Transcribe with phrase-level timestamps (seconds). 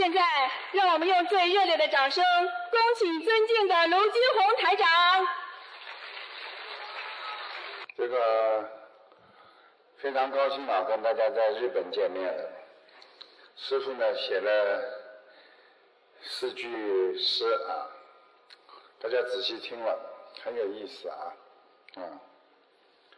[0.00, 0.22] 现在，
[0.72, 4.88] 让我们用最热烈的掌声，恭请尊敬的卢金红台长。
[7.98, 8.70] 这个
[9.98, 12.50] 非常高兴啊，跟大家在日本见面了。
[13.56, 14.82] 师傅呢写了
[16.22, 17.84] 四句诗啊，
[19.02, 19.98] 大家仔细听了，
[20.42, 21.32] 很有意思啊。
[21.96, 22.18] 嗯，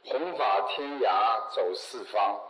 [0.07, 2.41] 弘法天涯走四方，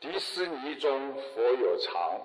[0.00, 2.18] 迪士尼中佛有常。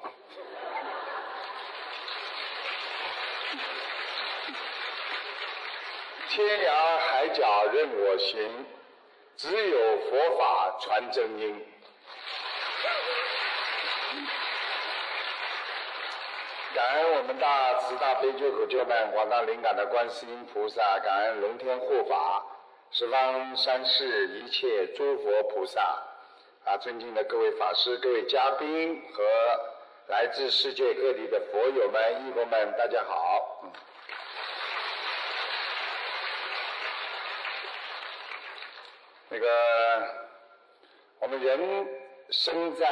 [6.35, 8.65] 天涯海角任我行，
[9.37, 11.63] 只有佛法传真音。
[16.73, 22.43] 感恩我们大慈大悲救苦救难广大灵感的观世音菩萨，感恩龙天护法，
[22.89, 25.81] 十方三世一切诸佛菩萨，
[26.65, 29.23] 啊，尊敬的各位法师、各位嘉宾和
[30.07, 33.61] 来自世界各地的佛友们、义工们，大家好。
[33.65, 33.71] 嗯
[39.33, 39.47] 那个，
[41.19, 41.87] 我们人
[42.29, 42.85] 生在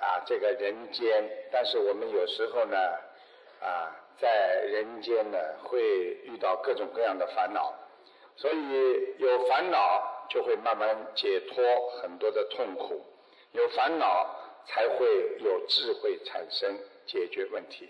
[0.00, 2.76] 啊这个人间，但是我们有时候呢，
[3.60, 5.80] 啊在人间呢会
[6.24, 7.72] 遇到各种各样的烦恼，
[8.34, 13.06] 所以有烦恼就会慢慢解脱很多的痛苦，
[13.52, 14.26] 有烦恼
[14.66, 15.06] 才会
[15.38, 16.76] 有智慧产生，
[17.06, 17.88] 解决问题。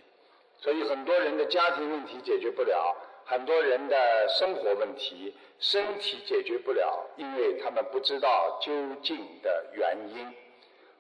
[0.59, 2.95] 所以很多人的家庭问题解决不了。
[3.29, 10.33] 很多人的生活问题、身体解决不了，因为他们不知道究竟的原因。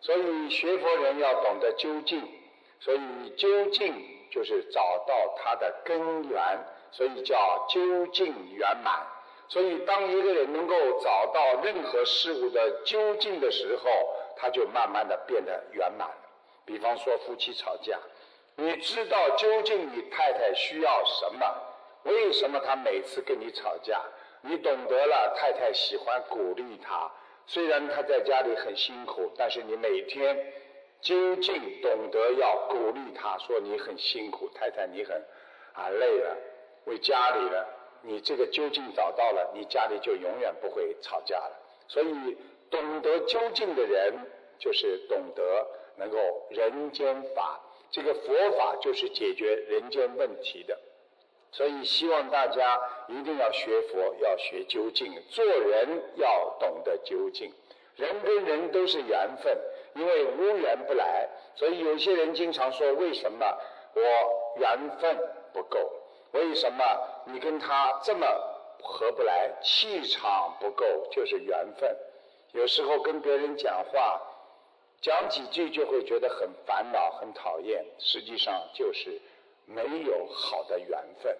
[0.00, 2.20] 所以学佛人要懂得究竟，
[2.80, 3.94] 所以究竟
[4.30, 6.58] 就是找到它的根源，
[6.90, 9.06] 所以叫究竟圆满。
[9.48, 13.88] 所以当一个人能够找到任何事物的究竟的时候，
[14.36, 16.16] 他就慢慢的变得圆满了。
[16.64, 17.96] 比方说夫妻吵架，
[18.56, 21.46] 你知道究竟你太太需要什么？
[22.06, 24.00] 为什么他每次跟你吵架？
[24.42, 27.10] 你懂得了，太太喜欢鼓励他。
[27.46, 30.52] 虽然他在家里很辛苦，但是你每天
[31.00, 35.16] 究竟懂得要鼓励他，说你很辛苦，太太你很
[35.74, 36.36] 啊累了，
[36.84, 37.66] 为家里了。
[38.02, 41.58] 你这个究竟找到了，你家里就永远不会吵架了。
[41.88, 42.36] 所以
[42.70, 44.14] 懂得究竟的人，
[44.58, 46.18] 就是懂得能够
[46.50, 47.60] 人间法。
[47.90, 50.78] 这个佛法就是解决人间问题的。
[51.52, 57.52] 所以希望大家一定要学佛，要学究竟，做人要懂得究竟。
[57.96, 59.56] 人跟人都是缘分，
[59.94, 61.28] 因为无缘不来。
[61.54, 63.46] 所以有些人经常说：“为什么
[63.94, 64.02] 我
[64.60, 65.16] 缘分
[65.54, 65.78] 不够？
[66.32, 66.84] 为什么
[67.24, 68.26] 你跟他这么
[68.82, 69.50] 合不来？
[69.62, 71.96] 气场不够，就是缘分。”
[72.52, 74.20] 有时候跟别人讲话，
[75.00, 79.18] 讲几句就会觉得很烦恼、很讨厌，实际上就是
[79.66, 80.88] 没有好的缘
[81.22, 81.36] 分。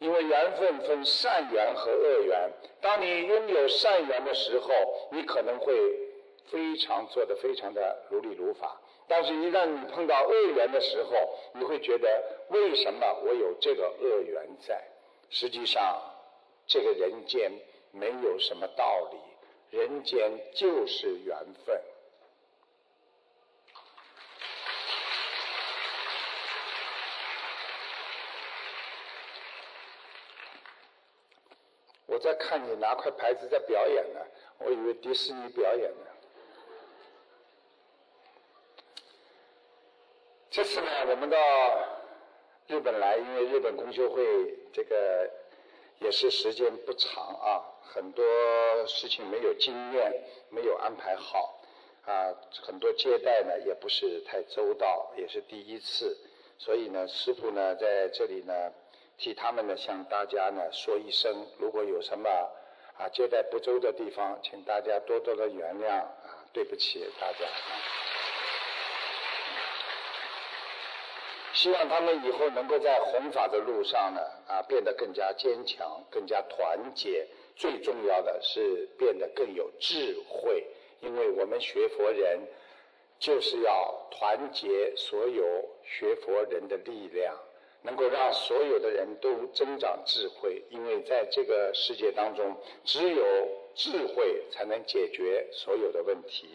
[0.00, 4.68] 因为缘分分善缘和恶缘，当你拥有善缘的时候，
[5.10, 5.74] 你可能会
[6.50, 14.80] 非常做得非常的如理如法；但是，一旦你碰到恶缘的时候，你会觉得为什么我有这个恶缘在？
[15.30, 16.00] 实际上，
[16.68, 17.50] 这个人间
[17.90, 21.36] 没有什么道理，人间就是缘
[21.66, 21.76] 分。
[32.18, 34.18] 我在看你拿块牌子在表演呢，
[34.58, 36.06] 我以为迪士尼表演呢。
[40.50, 41.38] 这次呢，我们到
[42.66, 45.30] 日本来，因为日本公休会这个
[46.00, 48.24] 也是时间不长啊，很多
[48.88, 51.60] 事情没有经验，没有安排好
[52.04, 52.34] 啊，
[52.66, 56.18] 很多接待呢也不是太周到，也是第一次，
[56.58, 58.72] 所以呢，师傅呢在这里呢。
[59.18, 62.30] 替他们呢，向大家呢说一声，如果有什么
[62.96, 67.74] 啊接待不周的地方，请大家多多的原谅啊，对不起大家啊。
[71.52, 77.26] 希望他们以后能够在弘法的路上呢啊变得更加坚强，更加团结，
[77.56, 80.64] 最重要的是变得更有智慧，
[81.00, 82.46] 因为我们学佛人
[83.18, 87.36] 就是要团结所有学佛人的力量。
[87.82, 93.24] 能够让所有的人都增长智慧，因为在这个世界当中，只有
[93.74, 96.48] 智慧才能解决所有的问题。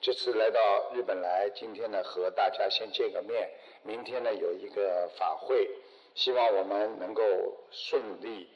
[0.00, 3.50] 这次来到日本来，今天呢和大家先见个面，
[3.82, 5.68] 明天呢有一个法会，
[6.14, 7.22] 希望我们能够
[7.70, 8.48] 顺利。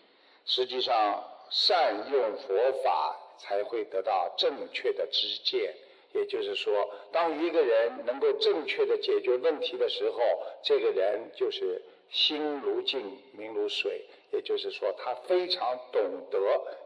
[0.47, 5.75] 实际上，善用佛法才会得到正确的知见。
[6.15, 10.21] 也就是说，当一个人能够正确的解决问题的时候，
[10.63, 14.05] 这个人就是心如镜，明如水。
[14.33, 16.39] 也就是说，他非常懂得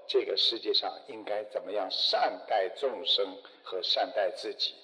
[0.07, 4.75] 这个世界上应该怎么样善待众生和善待自己。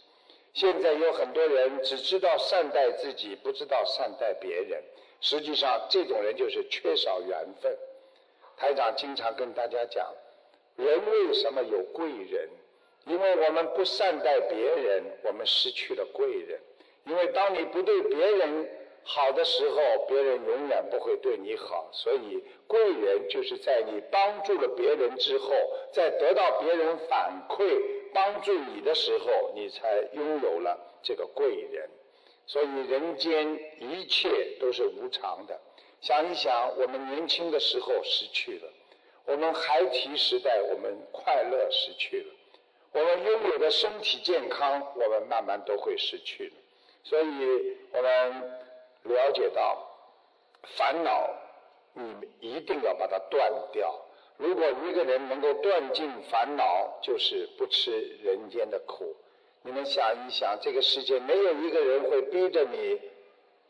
[0.55, 4.83] 现在有很多人只知道善待自己，不知道善待别人。
[5.21, 7.77] 实际上，这种人就是缺少缘分。
[8.57, 10.15] 台长经常跟大家讲，
[10.77, 12.49] 人为什么有贵人？
[13.07, 16.59] 因为我们不善待别人，我们失去了贵人。
[17.05, 18.71] 因为当你不对别人
[19.05, 21.91] 好的时候，别人永远不会对你好。
[21.93, 25.55] 所以，贵人就是在你帮助了别人之后，
[25.93, 27.81] 在得到别人反馈
[28.15, 31.89] 帮助你的时候，你才拥有了这个贵人。
[32.47, 35.61] 所以，人间一切都是无常的。
[36.01, 38.73] 想一想，我们年轻的时候失去了，
[39.27, 42.27] 我们孩提时代我们快乐失去了。
[42.93, 46.53] 我们拥有的身体健康，我们慢慢都会失去了。
[47.03, 48.61] 所以，我们
[49.05, 49.87] 了解到，
[50.77, 51.31] 烦恼，
[51.93, 54.01] 你一定要把它断掉。
[54.37, 57.93] 如果一个人能够断尽烦恼，就是不吃
[58.23, 59.15] 人间的苦。
[59.63, 63.01] 你们想一想，这个世界没有一个人会逼着你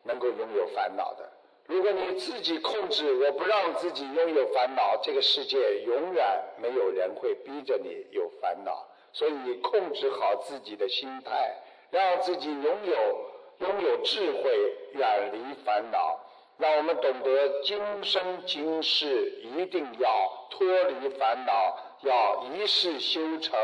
[0.05, 1.31] 能够拥有烦恼的。
[1.67, 8.87] 如果你自己控制，我不让自己拥有烦恼，这个世界永远没有人会逼着你有烦恼。
[9.13, 11.57] 所以你，控制好自己的心态，
[11.91, 13.31] 让自己拥有
[13.65, 16.21] 拥有智慧，远离烦恼，
[16.59, 23.59] 让我们懂得今生今世一定要脱离烦恼，要一世修成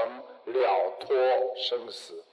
[0.47, 1.14] 了脱
[1.55, 2.25] 生死。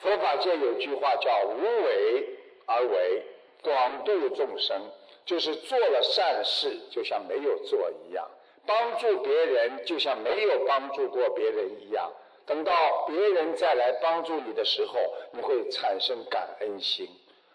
[0.00, 3.22] 佛法界有句话叫“无为而为，
[3.62, 4.80] 广度众生”。
[5.26, 8.24] 就是做了善事，就像没有做一样；
[8.66, 12.10] 帮助别人，就像没有帮助过别人一样。
[12.44, 14.98] 等到别人再来帮助你的时候，
[15.32, 17.08] 你会产生感恩心。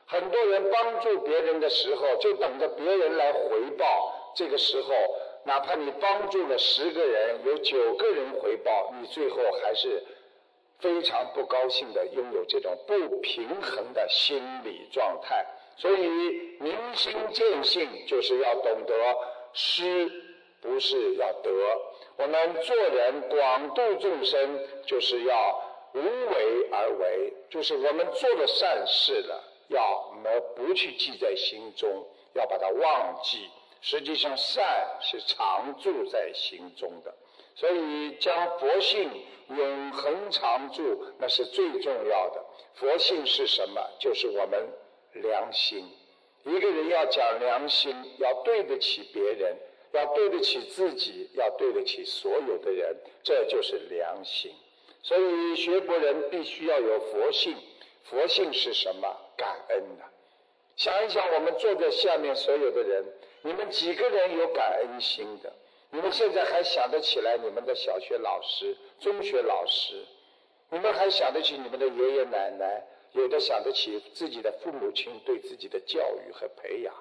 [0.05, 4.33] 很多人帮助别人的时候，就等着别人来回报。
[4.35, 4.93] 这个时候，
[5.45, 10.03] 哪怕你帮助了十个人，有九个人回报，你最后还是
[10.79, 15.45] 非常不高兴的，拥有这种不平衡的心理状态。
[15.77, 18.93] 所以明心见性就是要懂得
[19.53, 20.11] 施，
[20.61, 21.51] 不是要得。
[22.17, 25.61] 我们做人广度众生，就是要
[25.93, 33.49] 无为而为，就是我们做了善事了，要么不去记在心中，要把它忘记。
[33.81, 37.13] 实际上善是常住在心中的，
[37.55, 39.09] 所以将佛性
[39.49, 42.45] 永恒常住，那是最重要的。
[42.75, 43.81] 佛性是什么？
[43.99, 44.67] 就是我们。
[45.13, 45.85] 良心，
[46.45, 49.57] 一个人要讲良心，要对得起别人，
[49.93, 54.53] 要对得起自己，要对得起所有的人，这就是良心。
[55.03, 57.55] 所以学佛人必须要有佛性。
[58.03, 59.07] 佛性是什么？
[59.37, 60.05] 感恩呐！
[60.75, 63.05] 想一想，我们坐在下面所有的人，
[63.43, 65.53] 你们几个人有感恩心的？
[65.91, 70.03] 你们现在还想得起来你们的小学老师、中学老师？
[70.69, 72.83] 你们还想得起你们的爷爷奶奶？
[73.13, 76.93] 有的想得起自己的父母亲对自己的教育和培养，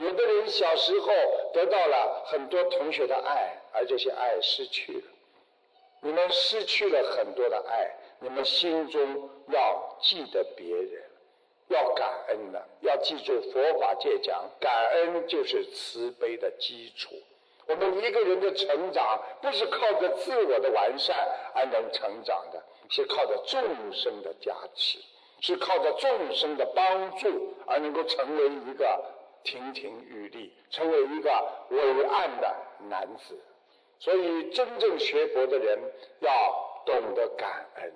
[0.00, 1.08] 有的人小时候
[1.52, 5.02] 得到了很多同学的爱，而这些爱失去了。
[6.00, 11.02] 你们失去了很多的爱，你们心中要记得别人，
[11.68, 17.14] 要感恩的，要记住佛法界讲，感恩就是慈悲的基础。
[17.66, 21.14] 我们一个人的成长不是靠着自我的完善
[21.54, 24.98] 而能成长的，是靠着众生的加持。
[25.42, 29.02] 是靠着众生的帮助而能够成为一个
[29.42, 31.30] 亭亭玉立，成为一个
[31.70, 32.56] 伟岸的
[32.88, 33.38] 男子。
[33.98, 35.78] 所以，真正学佛的人
[36.20, 37.92] 要懂得感恩，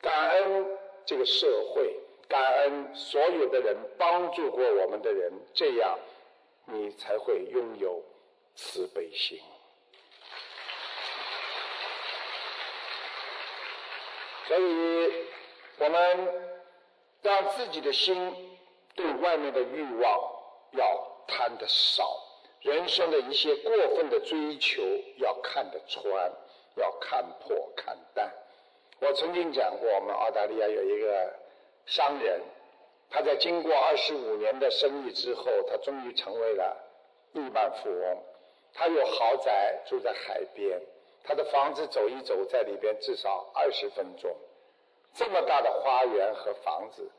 [0.00, 1.94] 感恩这个社会，
[2.28, 5.98] 感恩所有的人帮助过我们的人，这样
[6.66, 8.02] 你才会拥有
[8.54, 9.40] 慈悲心。
[14.46, 15.12] 所以，
[15.78, 16.50] 我们。
[17.22, 18.34] 让自己的心
[18.94, 20.29] 对外面的欲望
[20.72, 22.16] 要贪得少，
[22.60, 24.82] 人生的一些过分的追求
[25.16, 26.32] 要看得穿，
[26.76, 28.32] 要看破看淡。
[29.00, 31.34] 我曾经讲过，我们澳大利亚有一个
[31.86, 32.40] 商人，
[33.08, 36.76] 他在经过二十五年的生意之后，他终于成为了
[37.32, 38.18] 亿万富翁。
[38.72, 40.80] 他有豪宅住在海边，
[41.24, 44.30] 他的房子走一走在里边至少二十分钟。
[45.12, 47.10] 这么大的花园和房子，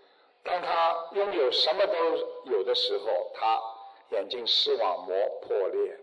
[0.43, 3.61] 当他拥有什么都有的时候，他
[4.09, 5.97] 眼睛视网膜破裂、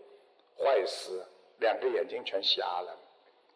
[0.57, 1.25] 坏死，
[1.59, 2.97] 两个眼睛全瞎了，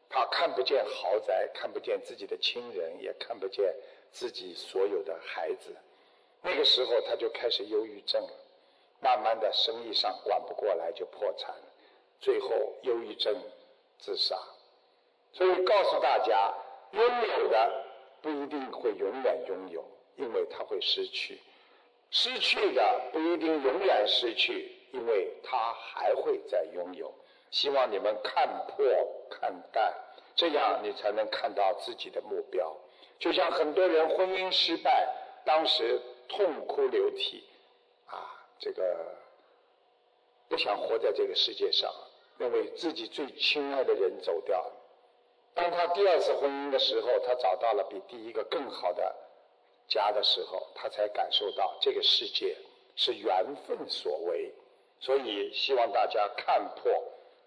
[0.09, 3.73] 他看不见豪宅，看不见自己的亲人，也看不见
[4.11, 5.75] 自己所有的孩子。
[6.41, 8.33] 那个时候他就开始忧郁症了，
[8.99, 11.55] 慢慢的生意上管不过来就破产，
[12.19, 12.49] 最后
[12.81, 13.33] 忧郁症
[13.97, 14.37] 自杀。
[15.31, 16.53] 所以告诉大家，
[16.91, 17.03] 拥
[17.37, 17.85] 有的
[18.21, 19.83] 不一定会永远拥有，
[20.15, 21.35] 因为他会失去；
[22.11, 27.13] 失去的不一定永远失去，因为他还会再拥有。
[27.51, 28.85] 希望你们看破
[29.29, 29.93] 看淡，
[30.35, 32.75] 这样你才能看到自己的目标。
[33.19, 35.07] 就像很多人婚姻失败，
[35.45, 36.01] 当时。
[36.29, 37.43] 痛哭流涕，
[38.07, 39.13] 啊，这个
[40.47, 41.93] 不想活在这个世界上，
[42.37, 44.71] 认为自己最亲爱的人走掉了。
[45.53, 49.15] 当他第二次婚姻的时候，他找到了比第一个更好的
[49.93, 52.57] 家的时候，他才感受到这个世界
[52.95, 54.51] 是缘分所为。
[54.99, 56.91] 所以希望大家看破，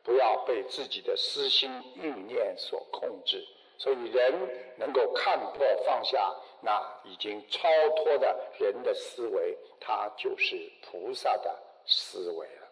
[0.05, 3.45] 不要被自己的私心欲念所控制。
[3.79, 4.33] 所以人
[4.79, 6.33] 能够看破放下。
[6.63, 11.55] 那已经超脱的人的思维，他就是菩萨的
[11.87, 12.69] 思维了。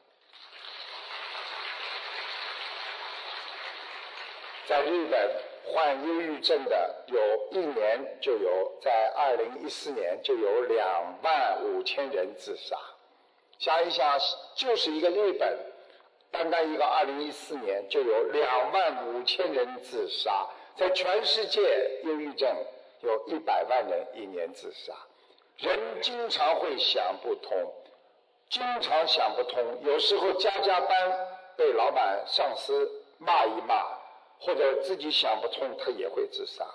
[4.66, 12.76] 在日本患忧郁症的有一年就有，在二零一四年就有两万五千人自杀。
[13.58, 14.18] 想一想，
[14.54, 15.58] 就是一个日本，
[16.30, 21.60] 单单一个二零一四年就有两万五千人自杀，在全世界
[22.04, 22.54] 忧郁症。
[23.00, 24.94] 有一百万人一年自杀，
[25.58, 27.52] 人经常会想不通，
[28.48, 29.62] 经常想不通。
[29.82, 33.93] 有时候加加班被老板、上司骂一骂，
[34.38, 36.66] 或者自己想不通，他也会自杀。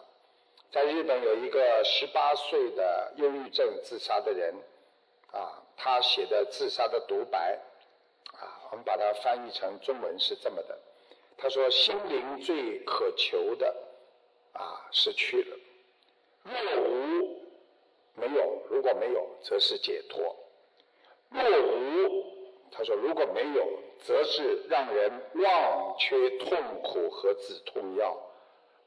[0.71, 4.53] 在日本有一个十八岁的忧郁症自杀的人，
[5.31, 7.59] 啊，他写的自杀的独白，
[8.33, 10.77] 啊，我们把它翻译成中文是这么的：
[11.37, 13.75] 他说，心灵最渴求的，
[14.53, 15.57] 啊，失去了。
[16.43, 17.41] 若无
[18.15, 20.35] 没有，如果没有，则是解脱；
[21.29, 22.25] 若无，
[22.71, 28.15] 他说如果没有，则是让人忘却痛苦和止痛药；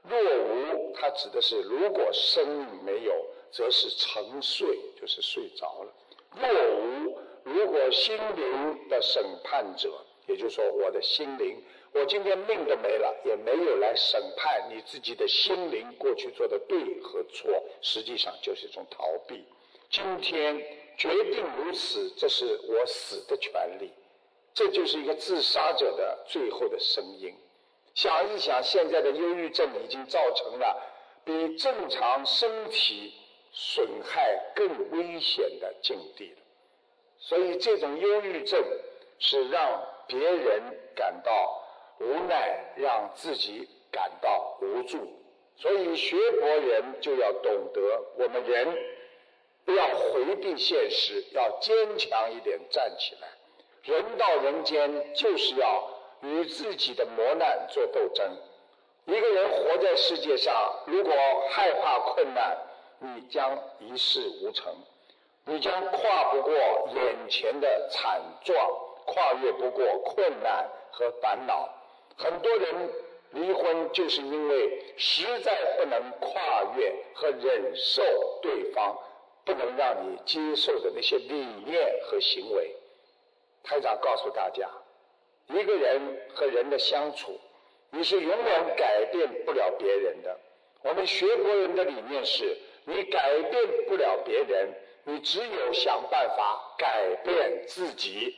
[0.09, 5.93] 若无，它指的是如果生命没有，则是沉睡，就是睡着了；
[6.37, 9.91] 若无，如果心灵的审判者，
[10.27, 11.63] 也就是说我的心灵。
[11.95, 19.45] 我今天命都没了，也没有来审判你自己的心灵过去做的对和错，实际上就是一种逃避。
[19.91, 20.57] 今天
[20.97, 23.91] 决定如此，这是我死的权利，
[24.55, 27.35] 这就是一个自杀者的最后的声音。
[27.95, 30.83] 想一想，现在的忧郁症已经造成了
[31.25, 33.13] 比正常身体
[33.53, 36.43] 损害更危险的境地了。
[37.19, 38.63] 所以，这种忧郁症
[39.19, 40.63] 是让别人
[40.95, 41.59] 感到。
[42.01, 45.07] 无奈让自己感到无助，
[45.57, 47.81] 所以学佛人就要懂得，
[48.17, 48.77] 我们人
[49.65, 53.29] 不要回避现实，要坚强一点站起来。
[53.85, 55.89] 人到人间就是要
[56.21, 58.37] 与自己的磨难做斗争。
[59.07, 60.55] 一个人活在世界上，
[60.87, 61.13] 如果
[61.51, 62.57] 害怕困难，
[63.01, 64.73] 你将一事无成，
[65.47, 66.53] 你将跨不过
[66.95, 68.57] 眼前的惨状，
[69.05, 71.69] 跨越不过困难和烦恼。
[72.17, 72.91] 很多人
[73.33, 78.03] 离婚就是因为实在不能跨越和忍受
[78.41, 78.97] 对方
[79.45, 81.35] 不能让你接受的那些理
[81.67, 82.77] 念和行为。
[83.63, 84.69] 台长告诉大家，
[85.49, 86.01] 一个人
[86.35, 87.41] 和人的相处，
[87.91, 90.39] 你是永远改变不了别人的。
[90.83, 94.69] 我们学佛人的理念是：你改变不了别人，
[95.05, 98.37] 你只有想办法改变自己。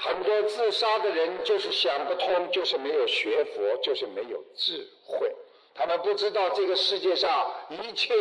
[0.00, 5.34] 很多自杀的人就是想不通，就是没有学佛，就是没有智慧。
[5.74, 8.14] 他们不知道这个世界上一切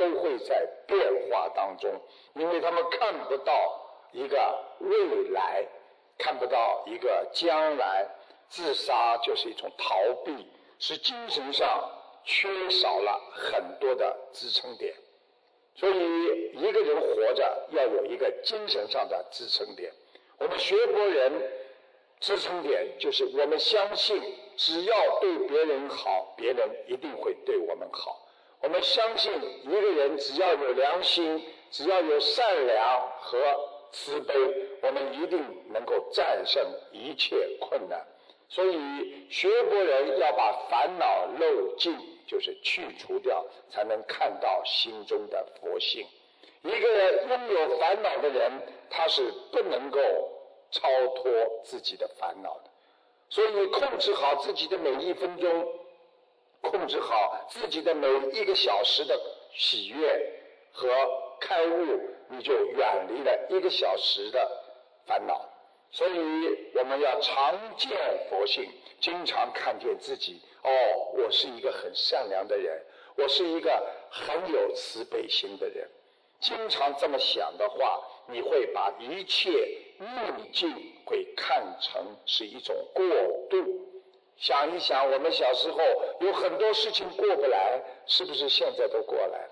[0.00, 1.92] 都会在变化当中，
[2.32, 3.52] 因为他们看不到
[4.12, 5.62] 一个未来，
[6.16, 8.08] 看不到一个将来。
[8.48, 10.44] 自杀就是一种逃避，
[10.80, 11.88] 是精神上
[12.24, 14.92] 缺少了很多的支撑点。
[15.76, 19.92] 所以，一个人活着要有一个精神上的支撑点。
[20.38, 21.32] 我们学佛人
[22.18, 24.20] 支撑点就是我们相信，
[24.56, 28.26] 只要对别人好，别人一定会对我们好。
[28.62, 33.38] 我们相信一个人只要有良心，只要有善良和
[33.92, 34.34] 慈悲，
[34.82, 36.62] 我们一定能够战胜
[36.92, 38.06] 一切困难。
[38.48, 46.06] 所以学佛人要把烦恼漏尽，就是去除掉，才能看到心中的佛性。
[46.62, 48.52] 一个拥有烦恼的人。
[48.92, 50.00] 他是不能够
[50.72, 51.30] 超脱
[51.62, 52.70] 自己的烦恼的。
[53.28, 55.68] 所以，控制好自己的每一分钟，
[56.62, 59.18] 控制好自己的每一个小时的
[59.54, 60.40] 喜悦
[60.72, 60.88] 和
[61.40, 64.50] 开悟，你就远离了一个小时的
[65.06, 65.48] 烦恼。
[65.92, 67.90] 所以，我们要常见
[68.28, 70.40] 佛性，经常看见自己。
[70.62, 70.70] 哦，
[71.16, 72.80] 我是一个很善良的人，
[73.16, 75.88] 我是一个很有慈悲心的人。
[76.38, 79.50] 经常这么想的话，你会把一切
[79.98, 80.70] 逆境
[81.04, 83.04] 会看成是一种过
[83.50, 83.89] 渡。
[84.40, 85.78] 想一想，我们小时候
[86.20, 89.50] 有很多事情过不来，是不是现在都过来了？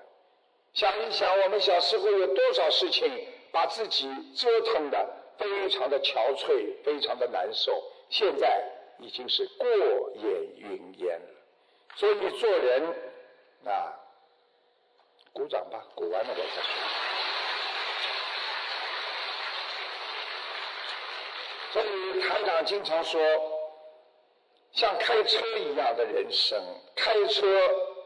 [0.73, 8.63] 想一想，我们小时候有多少事情把自己折腾的非常的憔悴，非常的难受，现在
[8.99, 10.25] 已经是过眼
[10.57, 11.29] 云烟了。
[11.95, 12.83] 所以做人
[13.67, 13.95] 啊。
[15.31, 16.73] 鼓掌吧，鼓完了我再说。
[21.73, 23.21] 所以台长经常说，
[24.73, 26.61] 像开车一样的人生，
[26.95, 27.47] 开车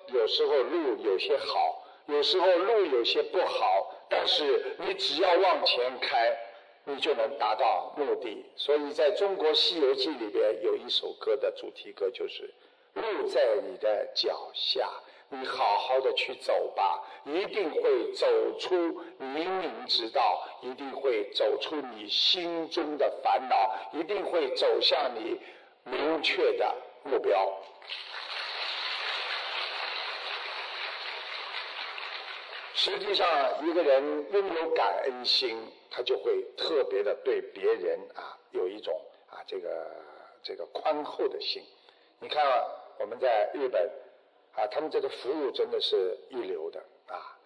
[0.09, 6.37] 有时候路有些好，有时候路有些不好，但是你只要往前开，
[6.85, 8.45] 你就能达到目的。
[8.57, 12.53] 所以在中国《西游记》里边有一首歌的主题歌就是
[12.95, 14.89] “路在你的脚下”。
[15.35, 18.27] 你好好的去走吧，一定会走
[18.59, 18.77] 出
[19.19, 25.41] 冥冥之道，一定会走出你心中的烦恼，一定会走向你
[25.85, 26.75] 明确的
[27.05, 27.59] 目标。
[32.75, 39.91] 实际上，一个人拥有感恩心，他就会特别的对别人啊有一种啊这个
[40.43, 41.63] 这个宽厚的心。
[42.21, 42.65] 你看啊
[42.99, 43.91] 我们在日本。
[44.55, 47.39] 啊，他们这个服务真的是一流的啊！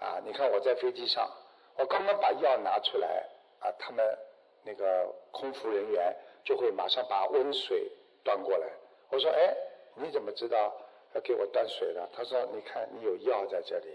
[0.00, 1.30] 啊，你看我在飞机上，
[1.76, 3.24] 我刚刚把药拿出来，
[3.60, 4.18] 啊，他们
[4.64, 6.16] 那个空服人员
[6.48, 7.92] 就会马上把温水
[8.24, 8.66] 端过来。
[9.10, 9.54] 我说：“哎，
[9.96, 10.74] 你怎么知道
[11.12, 13.88] 要给我端水了？”他说：“你看，你有药在这里，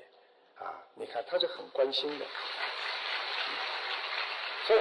[0.59, 2.25] 啊，你看，他是很关心的。
[4.67, 4.79] 所以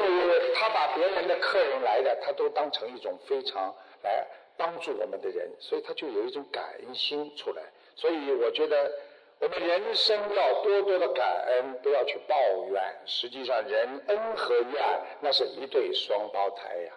[0.55, 7.63] 他把别人的客人来的，他都当成一种非常来。”帮助我们的人，所以他就有一种感恩心出来。
[7.97, 8.93] 所以我觉得，
[9.41, 12.37] 我们人生要多多的感恩，不要去抱
[12.71, 12.95] 怨。
[13.07, 16.93] 实际上，人恩和怨那是一对双胞胎呀。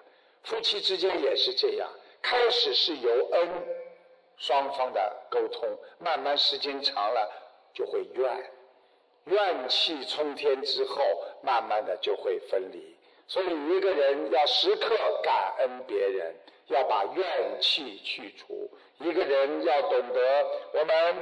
[0.46, 1.90] 夫妻之间也是这样，
[2.22, 3.50] 开始是由恩
[4.38, 7.32] 双方的沟通，慢慢时间长了
[7.74, 8.52] 就会怨，
[9.26, 11.04] 怨气冲天之后，
[11.42, 12.96] 慢慢的就会分离。
[13.28, 16.36] 所以一个人要时刻感恩别人。
[16.68, 18.68] 要把怨气去除。
[18.98, 21.16] 一个人要懂得，我们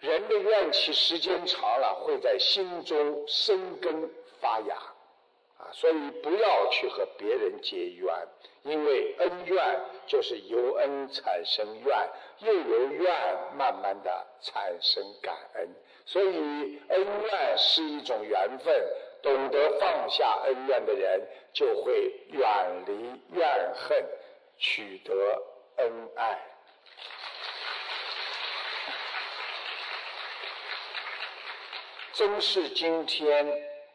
[0.00, 4.10] 人的怨气时间长了会在心中生根
[4.42, 4.76] 发芽，
[5.72, 8.14] 所以不要去和别人结怨，
[8.62, 15.68] 因为恩怨就是由恩产生怨，又由怨慢慢的产生感恩，
[16.06, 18.84] 所以恩怨是一种缘分。
[19.22, 24.04] 懂得放下恩怨的人，就会远离怨恨。
[24.56, 25.42] 取得
[25.78, 26.38] 恩爱，
[32.12, 33.44] 真是今天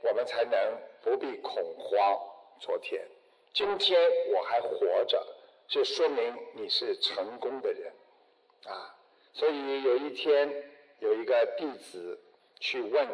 [0.01, 0.59] 我们才能
[1.03, 2.19] 不必恐慌。
[2.59, 3.07] 昨天，
[3.53, 3.99] 今天
[4.33, 5.25] 我还活着，
[5.67, 7.93] 就说明你是成功的人
[8.65, 8.95] 啊！
[9.33, 12.19] 所以有一天，有一个弟子
[12.59, 13.07] 去问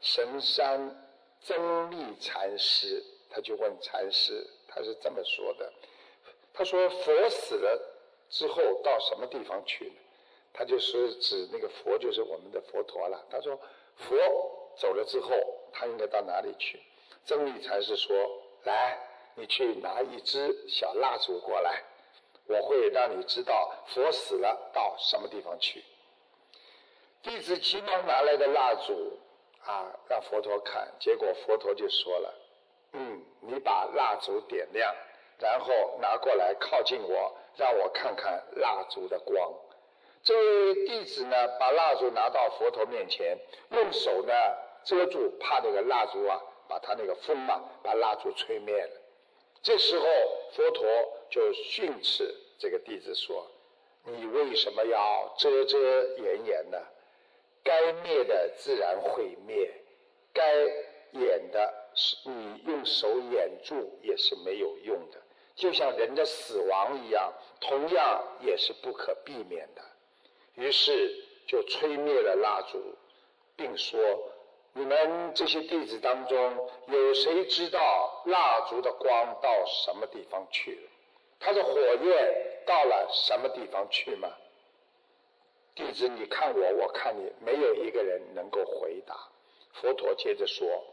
[0.00, 5.70] 神山增密禅师，他就问禅师，他是这么说的。
[6.54, 7.78] 他说：“佛死了
[8.30, 9.96] 之后到什么地方去呢？”
[10.54, 13.26] 他就是指那个佛，就是我们的佛陀了。
[13.30, 13.60] 他说
[13.94, 14.16] ：“佛
[14.74, 15.36] 走了之后，
[15.70, 16.80] 他应该到哪里去？”
[17.26, 18.16] 真理禅师说
[18.62, 18.96] ：“来，
[19.34, 21.82] 你去拿一支小蜡烛过来，
[22.46, 25.82] 我会让你知道佛死了到什么地方去。”
[27.22, 29.18] 弟子急忙拿来的蜡烛
[29.64, 32.32] 啊，让佛陀看，结果佛陀就说了
[32.94, 34.94] ：“嗯，你把蜡烛点亮。”
[35.38, 39.52] 然后拿过来靠近我，让我看看蜡烛的光。
[40.22, 43.36] 这位弟子呢，把蜡烛拿到佛陀面前，
[43.70, 44.32] 用手呢
[44.84, 48.90] 遮住，怕那个蜡烛啊，把他那个风嘛，把蜡烛吹灭了。
[49.62, 50.06] 这时候
[50.52, 50.86] 佛陀
[51.28, 53.46] 就训斥这个弟子说
[54.04, 55.78] ：“你为什么要遮遮
[56.18, 56.78] 掩掩呢？
[57.64, 59.68] 该灭的自然会灭，
[60.32, 60.64] 该
[61.12, 65.20] 掩的是你用手掩住也是没有用的。”
[65.56, 69.82] 就像人的死亡一样，同样也是不可避免的。
[70.54, 72.94] 于是就吹灭了蜡烛，
[73.56, 73.98] 并说
[74.76, 80.90] ：“你们这些弟子当中，有谁知道蜡烛的光到什么地方去了？
[81.40, 84.28] 它的火焰到了什么地方去吗？
[85.74, 89.16] 弟子，你看我，我看你，没有一个人能够回答。
[89.72, 90.84] 佛陀接着说：“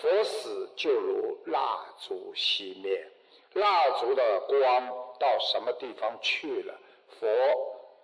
[0.00, 3.08] 佛死就如蜡烛熄灭，
[3.54, 4.86] 蜡烛的光
[5.18, 6.78] 到什么地方去了？
[7.18, 7.26] 佛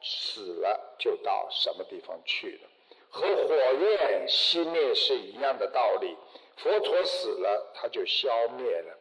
[0.03, 2.69] 死了就到什么地方去了？
[3.13, 6.17] 和火焰熄灭是一样的道理。
[6.57, 8.99] 佛陀死了，他就消灭了，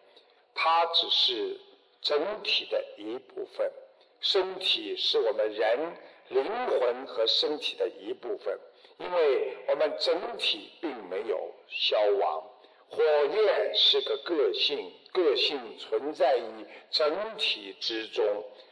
[0.54, 1.60] 他只是
[2.04, 3.72] 整体的一部分。
[4.20, 5.94] 身体是我们人。”
[6.32, 8.58] 灵魂和身体的一部分，
[9.00, 12.42] 因为我们整体并没有消亡。
[12.88, 18.24] 火焰是个个性，个性存在于整体之中。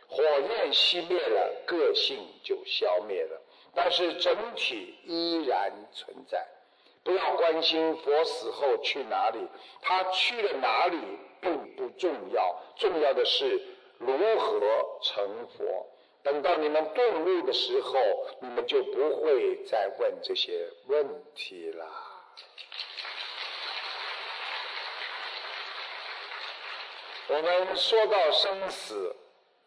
[0.08, 3.42] 火焰熄灭了，个性就消灭了，
[3.74, 6.46] 但是整体依然存在。
[7.04, 9.48] 不要关心佛死后去哪里，
[9.82, 11.00] 他去了哪里
[11.40, 13.62] 并不重要，重要的是
[13.98, 14.60] 如何
[15.02, 15.88] 成佛。
[16.22, 17.98] 等到你们顿悟的时候，
[18.42, 21.86] 你们就不会再问这些问题了。
[27.28, 29.16] 我们说到生死，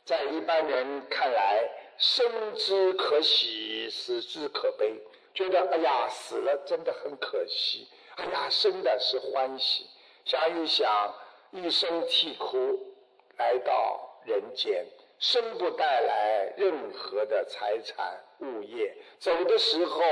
[0.04, 1.68] 在一般人看来，
[2.02, 4.92] 生之可喜，死之可悲，
[5.32, 7.86] 觉得哎呀，死了真的很可惜；
[8.16, 9.86] 哎呀，生的是欢喜。
[10.24, 11.14] 想一想，
[11.52, 12.92] 一生啼哭
[13.38, 14.84] 来到人间。
[15.20, 20.02] 生不带来任何的财产物业，走的时候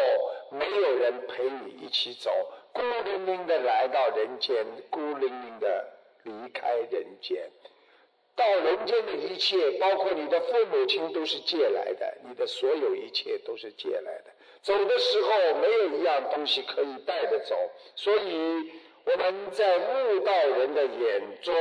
[0.53, 2.31] 没有人陪你一起走，
[2.73, 5.89] 孤零零的来到人间，孤零零的
[6.23, 7.51] 离开人间。
[8.41, 14.31] 到人间的一切，包括你的父母亲，都是借来的，你的所有一切都是借来的。
[14.63, 15.29] 走的时候
[15.61, 17.55] 没有一样东西可以带着走，
[17.95, 18.73] 所以
[19.05, 21.53] 我们在悟道人的眼中。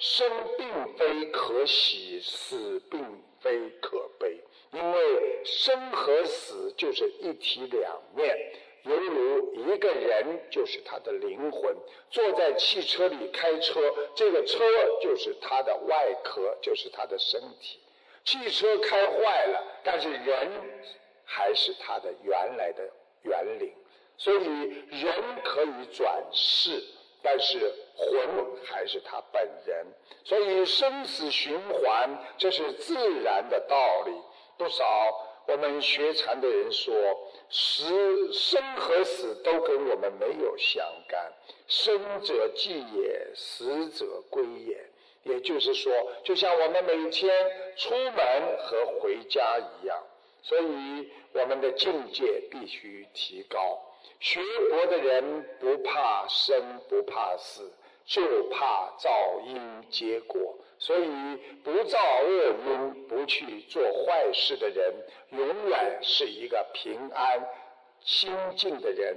[0.00, 3.00] 生并非可喜，死并
[3.40, 4.38] 非可悲，
[4.70, 8.52] 因为生和死就是一体两面，
[8.88, 11.76] 犹如一个人就是他的灵魂，
[12.10, 14.64] 坐在汽车里开车，这个车
[15.00, 17.78] 就是他的外壳，就是他的身体。
[18.24, 20.50] 汽车开坏了，但是人
[21.24, 22.82] 还是他的原来的
[23.22, 23.72] 原灵，
[24.16, 24.38] 所以
[24.90, 26.82] 人可以转世。
[27.20, 29.84] 但是魂还是他本人，
[30.22, 34.12] 所以生死循环这是自然的道理。
[34.56, 34.84] 不少
[35.48, 36.94] 我们学禅的人说，
[37.48, 41.32] 死生和死都跟我们没有相干，
[41.66, 44.84] 生者寂也，死者归也。
[45.22, 45.90] 也就是说，
[46.22, 47.32] 就像我们每天
[47.76, 49.98] 出门和回家一样，
[50.42, 53.80] 所以我们的境界必须提高。
[54.20, 57.72] 学佛的人不怕生，不怕死，
[58.04, 59.10] 就怕造
[59.46, 60.58] 因结果。
[60.78, 61.08] 所以
[61.64, 64.94] 不造恶因，不去做坏事的人，
[65.30, 67.48] 永远是一个平安、
[68.00, 69.16] 清净的人。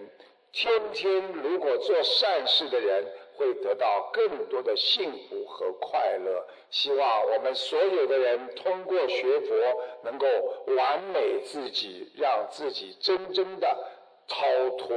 [0.52, 3.06] 天天如果做善事的人，
[3.38, 6.46] 会得到更多的幸福和快乐。
[6.70, 9.56] 希望我们所有的人通过学佛，
[10.04, 10.28] 能够
[10.76, 13.92] 完美自己，让自己真正的。
[14.28, 14.38] 超
[14.78, 14.96] 脱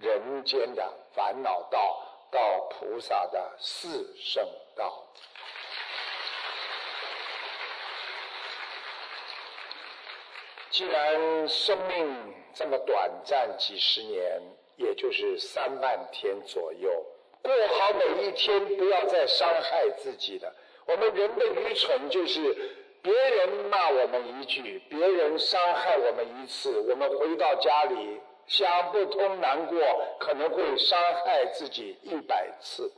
[0.00, 5.06] 人间的烦恼道，到菩萨的四圣道。
[10.72, 14.40] 既然生命这么短暂，几十年，
[14.76, 16.90] 也就是三万天左右，
[17.42, 20.50] 过好每一天，不要再伤害自己了。
[20.86, 22.40] 我们人的愚蠢就是，
[23.02, 28.18] 别人骂我们一句，别人伤害我们一次，我们回到家里。
[28.46, 29.78] 想不通、难过，
[30.18, 32.90] 可能会伤害自己一百次，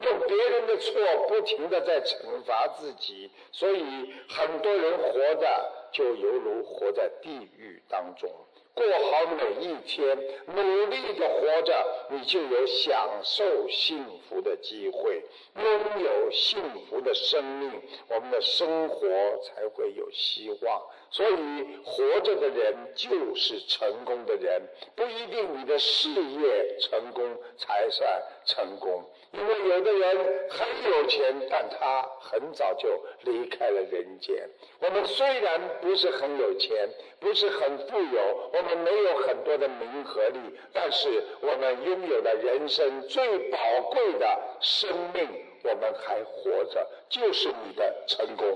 [0.00, 0.92] 用别人的错
[1.26, 8.28] 不停的在惩罚自己，所以很多人活的就犹如活在地狱当中。
[8.74, 15.22] 过好每一天，努力的活着，你就有享受幸福的机会，
[15.54, 17.70] 拥有幸福的生命，
[18.08, 19.08] 我们的生活
[19.44, 20.82] 才会有希望。
[21.14, 24.60] 所以，活着的人就是成功的人，
[24.96, 27.24] 不一定你的事业成功
[27.56, 29.04] 才算成功。
[29.30, 32.88] 因为有的人很有钱，但他很早就
[33.22, 34.50] 离开了人间。
[34.80, 36.88] 我们虽然不是很有钱，
[37.20, 40.40] 不是很富有，我们没有很多的名和利，
[40.72, 43.58] 但是我们拥有了人生最宝
[43.92, 45.28] 贵的生命，
[45.62, 48.46] 我们还活着，就是你的成功。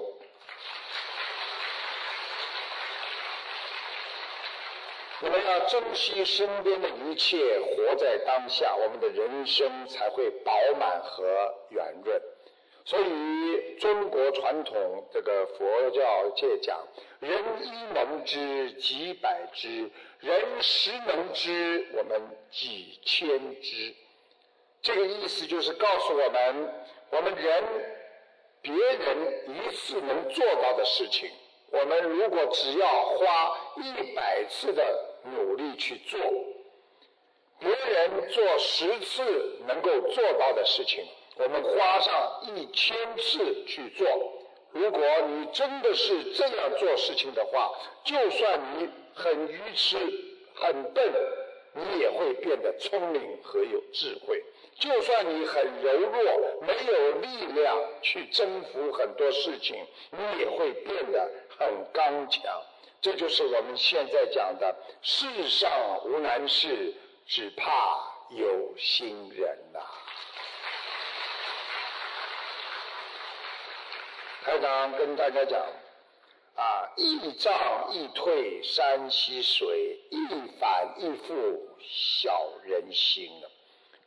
[5.20, 12.22] 我们要珍惜身边的一切，活在当下，我们的人生才会饱满和圆润。
[12.85, 16.78] 所以，中国传统这个佛教界讲，
[17.18, 23.94] 人一能知几百知，人十能知我们几千知。
[24.81, 26.74] 这个意思就是告诉我们，
[27.11, 27.64] 我们人
[28.62, 31.28] 别人一次能做到的事情，
[31.70, 34.83] 我们如果只要花一百次的
[35.36, 36.18] 努力去做，
[37.58, 41.04] 别人做十次能够做到的事情。
[41.36, 44.06] 我们花上一千次去做，
[44.72, 47.70] 如果你真的是这样做事情的话，
[48.04, 49.96] 就算你很愚痴、
[50.54, 51.12] 很笨，
[51.74, 54.36] 你也会变得聪明和有智慧；
[54.80, 59.76] 就算你很柔弱、没有力量去征服很多事情，
[60.10, 62.42] 你也会变得很刚强。
[63.00, 65.70] 这就是我们现在讲的“世上
[66.04, 66.94] 无难事，
[67.26, 69.80] 只怕有心人”呐。
[74.44, 75.61] 台长跟大家讲，
[76.56, 80.26] 啊，一涨一退山溪水，一
[80.58, 83.30] 反一复小人心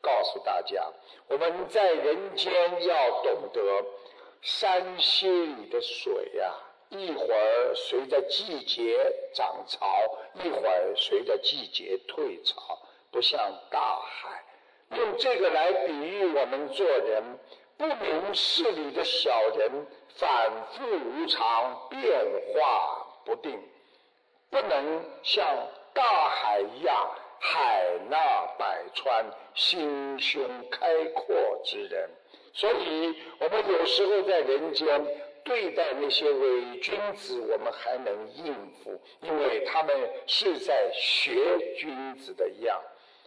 [0.01, 0.84] 告诉大家，
[1.27, 2.51] 我们在人间
[2.86, 3.86] 要懂得，
[4.41, 6.54] 山溪里的水呀，
[6.91, 9.88] 一会儿随着季节涨潮，
[10.43, 12.77] 一会儿随着季节退潮，
[13.12, 14.43] 不像大海。
[14.95, 17.23] 用这个来比喻我们做人，
[17.77, 19.71] 不明事理的小人。
[20.13, 22.04] 反复无常，变
[22.54, 23.58] 化不定，
[24.49, 25.47] 不能像
[25.93, 29.25] 大海一样海纳百川、
[29.56, 32.10] 心胸开阔之人。
[32.54, 35.01] 所以，我们有时候在人间
[35.43, 39.95] 对待那些伪君子，我们还能应付，因为他们
[40.27, 42.82] 是在学君子的样。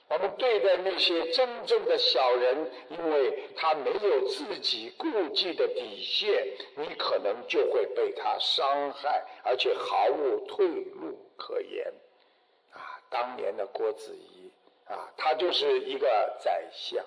[0.06, 6.46] 我们对待那些真正的小人，因为他没有自己顾忌的底线，
[6.76, 11.90] 你可能就会被他伤害，而且毫无退路可言。
[12.72, 14.50] 啊，当年的郭子仪
[14.86, 17.02] 啊，他就是一个宰相，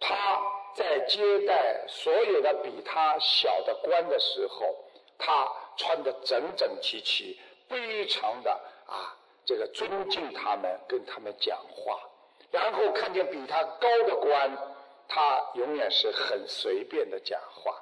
[0.00, 0.40] 他
[0.74, 4.84] 在接待所有的比他小的官的时候，
[5.18, 8.50] 他穿得整整齐齐，非常的
[8.86, 9.16] 啊。
[9.46, 12.00] 这个尊敬他们，跟他们讲话，
[12.50, 14.50] 然后看见比他高的官，
[15.06, 17.78] 他永远是很随便的讲话。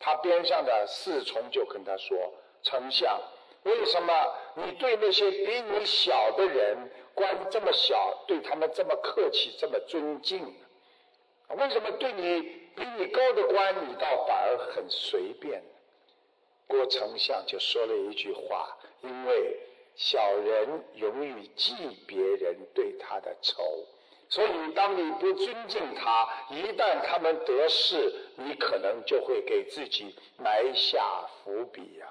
[0.00, 2.16] 他边上的侍从就跟他说
[2.64, 3.20] ：“丞相，
[3.64, 10.56] 为什么你对那些比你小的人，官这么小，对他们这么客气，这么尊敬？
[11.58, 12.40] 为什么对你
[12.74, 15.62] 比你高的官，你倒反而很随便？”
[16.66, 19.56] 郭丞相就说了一句话：“因为。”
[19.94, 21.74] 小人容易记
[22.06, 23.62] 别人对他的仇，
[24.26, 32.06] 所以当你不尊敬他，一旦他们得势，你可能就会给自己埋下伏笔呀。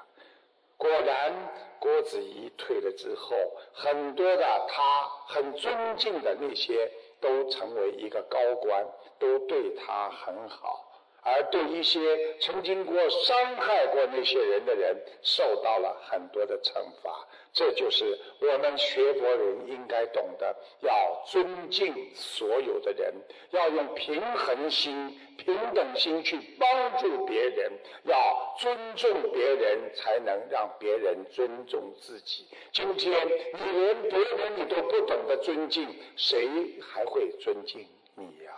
[0.77, 1.34] 果然，
[1.80, 3.36] 郭子仪退了之后，
[3.73, 8.86] 很多的他很尊敬的那些都成为一个高官，
[9.21, 10.89] 都对他很好。
[11.23, 11.99] 而对一些
[12.39, 17.27] 曾经过伤害过那些人的人，受到了很多的惩罚。
[17.53, 23.13] 这就是我们学佛人应该懂得，要尊敬所有的人，
[23.51, 27.71] 要用平衡心、平等心去帮助别人，
[28.05, 32.47] 要尊重别人，才能让别人尊重自己。
[32.71, 36.49] 今天你连别人你都不懂得尊敬，谁
[36.81, 38.50] 还会尊敬你呀？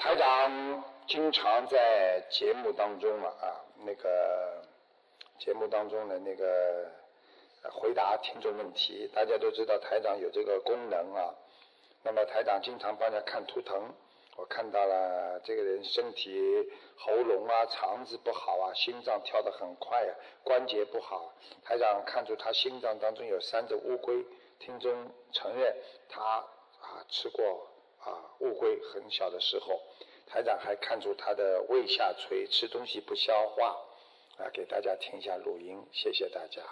[0.00, 4.64] 台长经常在节目当中了啊，那个
[5.38, 6.90] 节目当中的那个
[7.70, 11.34] 回答听众问题，大家都知道台长有这个功能啊。
[12.02, 13.92] 那么台长经常帮人家看图腾，
[14.36, 16.32] 我看到了这个人身体
[16.96, 21.30] 喉咙啊、肠子不好啊，心脏跳得很快啊，关节不好。
[21.62, 24.24] 台长看出他心脏当中有三只乌龟，
[24.60, 25.76] 听众承认
[26.08, 27.66] 他啊吃过。
[28.04, 29.80] 啊，误会很小的时候，
[30.26, 33.76] 台长还看出他的胃下垂，吃东西不消化，
[34.38, 36.62] 啊，给大家听一下录音，谢谢大家。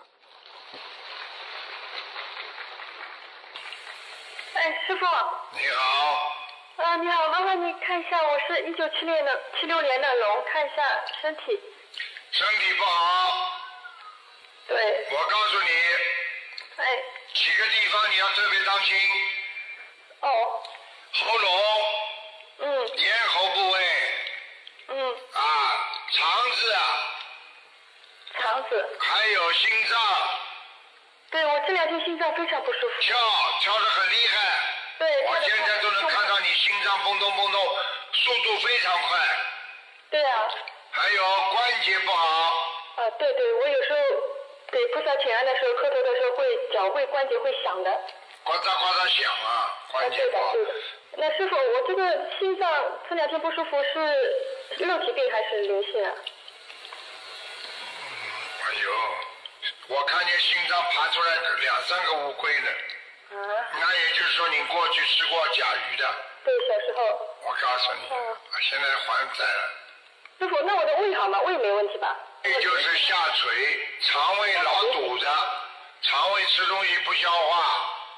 [4.54, 5.04] 哎，师傅。
[5.52, 6.32] 你好。
[6.76, 11.60] 啊，你好，麻烦你看一下，我是一九七六的七六年的龙，看一下身体。
[12.30, 13.52] 身体不好。
[14.66, 15.06] 对。
[15.10, 15.68] 我告诉你。
[16.76, 17.02] 哎。
[17.34, 18.96] 几个地方你要特别当心。
[20.20, 20.62] 哦。
[21.24, 21.50] 喉咙，
[22.58, 23.78] 嗯，咽喉部位，
[24.88, 25.42] 嗯，啊，
[26.12, 26.80] 肠子啊，
[28.40, 28.98] 肠子。
[29.00, 29.98] 还有心脏。
[31.30, 33.00] 对，我这两天心脏非常不舒服。
[33.00, 33.18] 跳
[33.60, 34.36] 跳的很厉害。
[34.98, 35.26] 对。
[35.26, 37.76] 我现在都能看到你心脏蹦动蹦动，
[38.12, 39.18] 速度非常快。
[40.10, 40.48] 对啊。
[40.90, 42.26] 还有关节不好。
[42.96, 43.98] 啊，对对，我有时候
[44.72, 47.90] 给菩萨请安的时候，磕头的时候会脚会关节会响的。
[48.44, 50.54] 呱嗒呱嗒响啊，关节不好。
[51.20, 52.70] 那师傅，我这个心脏
[53.08, 56.14] 这两天不舒服是肉体病还是灵性啊？
[58.62, 58.92] 哎呦，
[59.88, 62.68] 我看见心脏爬出来两三个乌龟呢。
[63.32, 63.34] 啊。
[63.80, 66.08] 那也就是说你过去吃过甲鱼的。
[66.44, 67.02] 对，小时候。
[67.42, 68.00] 我告诉你，
[68.62, 69.70] 现在还债了。
[70.38, 71.40] 师傅，那我的胃好吗？
[71.40, 72.16] 胃没问题吧？
[72.44, 75.26] 胃就是下垂，肠胃老堵着，
[76.02, 77.64] 肠胃吃东西不消化。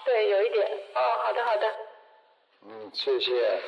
[0.04, 0.70] 对，有一点。
[0.94, 1.74] 哦，好的，好的。
[2.62, 3.60] 嗯，谢谢。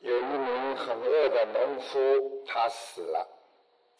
[0.00, 3.28] 有一名很饿的农夫，他死了，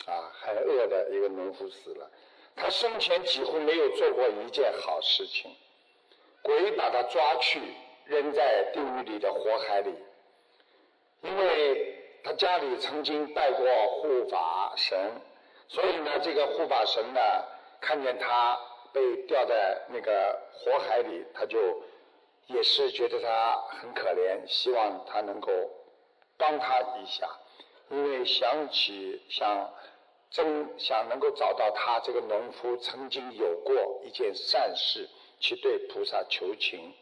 [0.06, 2.10] 啊，很饿的一个农夫死了。
[2.56, 5.54] 他生前几乎没有做过一件好事情，
[6.42, 7.60] 鬼把他抓去，
[8.06, 9.94] 扔在地狱里的火海里。
[11.20, 13.64] 因为他家里曾经拜过
[14.02, 15.22] 护法神，
[15.68, 17.20] 所以呢，这个护法神呢，
[17.80, 18.58] 看见他。
[18.92, 21.83] 被掉在那个火海里，他就
[22.46, 25.50] 也是觉得他很可怜，希望他能够
[26.37, 27.29] 帮他一下，
[27.88, 29.72] 因为想起想
[30.31, 36.92] 真想能够找到他这个农夫曾经有过一件善事，去对菩萨求情。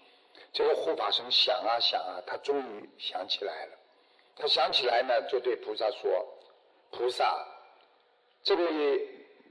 [0.52, 3.72] 这个护法神想啊想啊，他终于想起来了。
[4.36, 6.26] 他想起来呢，就对菩萨说
[6.92, 7.46] ：“菩萨，
[8.42, 8.64] 这位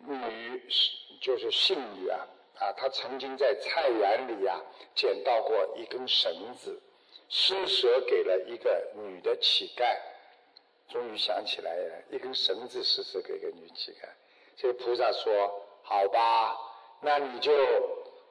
[0.06, 2.28] 女是。”就是信女啊，
[2.60, 4.62] 啊，她曾经在菜园里呀
[4.96, 6.82] 捡到过一根绳子，
[7.30, 9.98] 施舍给了一个女的乞丐。
[10.90, 14.08] 终于想起来了，一根绳子施舍给一个女乞丐。
[14.56, 16.58] 这个菩萨说：“好吧，
[17.02, 17.52] 那你就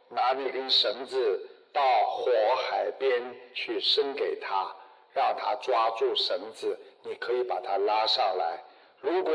[0.08, 3.22] 拿那根绳子到火海边
[3.54, 4.74] 去伸给他，
[5.12, 8.64] 让他抓住绳子，你可以把他拉上来。
[9.00, 9.32] 如果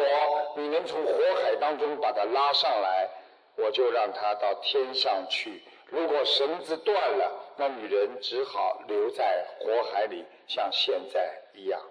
[0.57, 3.09] 你能从火海当中把他拉上来。”
[3.55, 5.63] 我就让他到天上去。
[5.87, 11.81] 如果绳子断了，那女人只好留在火海里，像现在一样。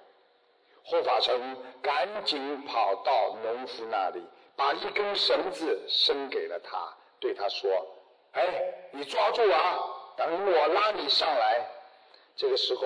[0.83, 4.25] 护法神赶紧跑到农夫那里，
[4.57, 7.71] 把一根绳子伸给了他，对他说
[8.33, 9.79] ：“哎，你抓住啊，
[10.17, 11.67] 等我拉你上来。”
[12.35, 12.83] 这个时候，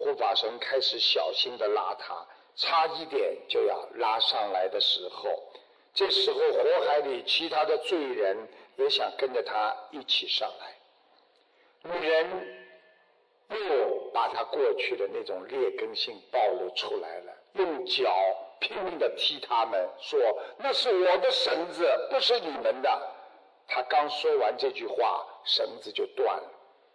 [0.00, 2.26] 护法神开始小心地拉他，
[2.56, 5.30] 差一点就要拉上来的时候。
[5.94, 10.76] 这时候，火海里其他的罪人也想跟着他一起上来。
[11.82, 12.26] 女人
[13.50, 18.12] 又把她过去的那种劣根性暴露出来了，用脚
[18.60, 20.20] 拼命的踢他们，说
[20.58, 23.14] ：“那是我的绳子，不是你们的。”
[23.66, 26.50] 他刚说完这句话，绳子就断了。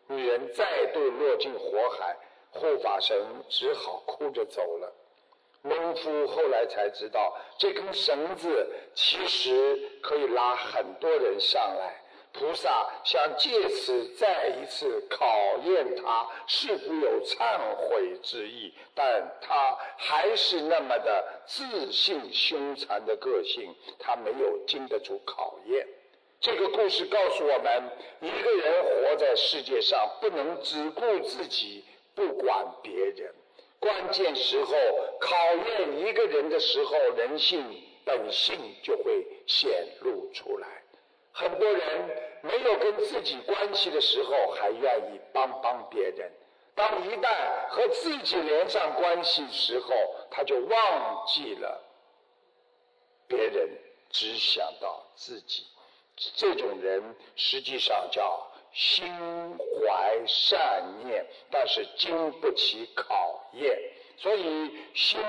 [0.08, 2.16] 女人再度落进火海，
[2.52, 3.18] 护法神
[3.50, 4.94] 只好哭着走了。
[5.64, 12.02] 农夫后来才知道，这根绳子其实可以拉很多人上来。
[12.34, 25.88] 菩萨想借此再一次考验他是否有忏悔之意，但他还是那么的自信凶残的个性，他没有经得住考验。
[26.42, 27.84] 这个故事告诉我们，
[28.20, 33.32] 一个人活在世界上，不能只顾自己，不管别人。
[33.84, 34.74] 关键时候
[35.20, 37.62] 考验一个人的时候，人性
[38.06, 40.68] 本性就会显露出来。
[41.34, 46.30] 很多人没有跟自己关系的时候，还愿意帮帮别人；
[46.74, 47.28] 当一旦
[47.68, 49.94] 和自己连上关系时候，
[50.32, 51.84] 他就忘记了
[53.28, 53.70] 别人，
[54.10, 55.66] 只想到自己。
[56.16, 58.50] 这种人实际上叫。
[58.76, 59.06] 心
[59.56, 65.20] 怀善念，但是经不起考业，所以心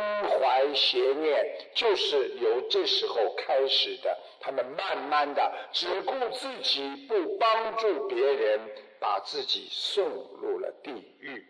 [0.41, 4.17] 怀邪念就是由这时候开始的。
[4.41, 8.61] 他们慢慢的只顾自己，不帮助别人，
[9.01, 10.05] 把自己送
[10.41, 11.47] 入了地狱。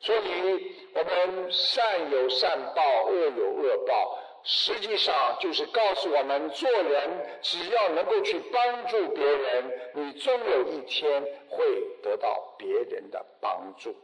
[0.00, 4.18] 所以，我们善有善报，恶有恶报。
[4.44, 11.64] 实际上就是告诉我们，做人只要能够去帮助别人，你终有一天会
[12.02, 13.94] 得到别人的帮助。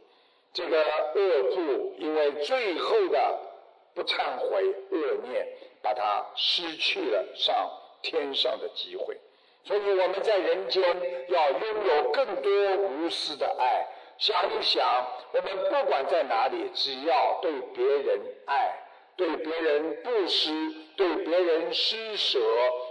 [0.53, 3.39] 这个恶妇因为最后的
[3.93, 5.47] 不忏悔恶念，
[5.81, 7.69] 把他失去了上
[8.01, 9.17] 天上的机会。
[9.63, 10.83] 所以我们在人间
[11.27, 13.87] 要拥有更多无私的爱。
[14.17, 18.85] 想一想，我们不管在哪里，只要对别人爱。
[19.15, 20.49] 对别人布施，
[20.95, 22.39] 对别人施舍，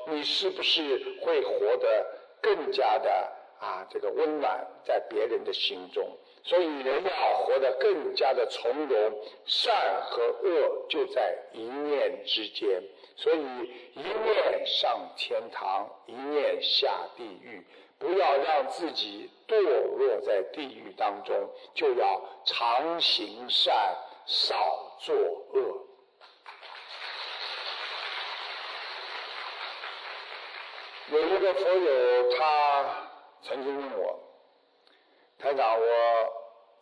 [0.09, 2.07] 你是不是会活得
[2.43, 6.07] 更加的啊这个温暖在别人的心中？
[6.45, 9.13] 所以人要活得更加的从容，
[9.45, 12.83] 善和恶就在一念之间。
[13.17, 13.43] 所以
[13.95, 17.67] 一念上天堂，一念下地狱。
[17.99, 23.75] 不要让自己堕落在地狱当中，就要常行善，
[24.25, 24.55] 少
[25.01, 25.85] 作恶。
[31.11, 32.85] 有一个佛友，他
[33.43, 34.21] 曾经问我
[35.39, 35.87] ：“台长，我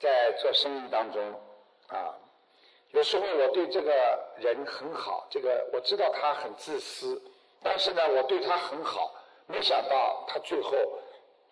[0.00, 1.22] 在做生意当中
[1.88, 2.18] 啊，
[2.90, 3.92] 有时候我对这个
[4.38, 7.22] 人很好，这个我知道他很自私，
[7.62, 9.14] 但是呢，我对他很好，
[9.46, 10.72] 没想到他最后。”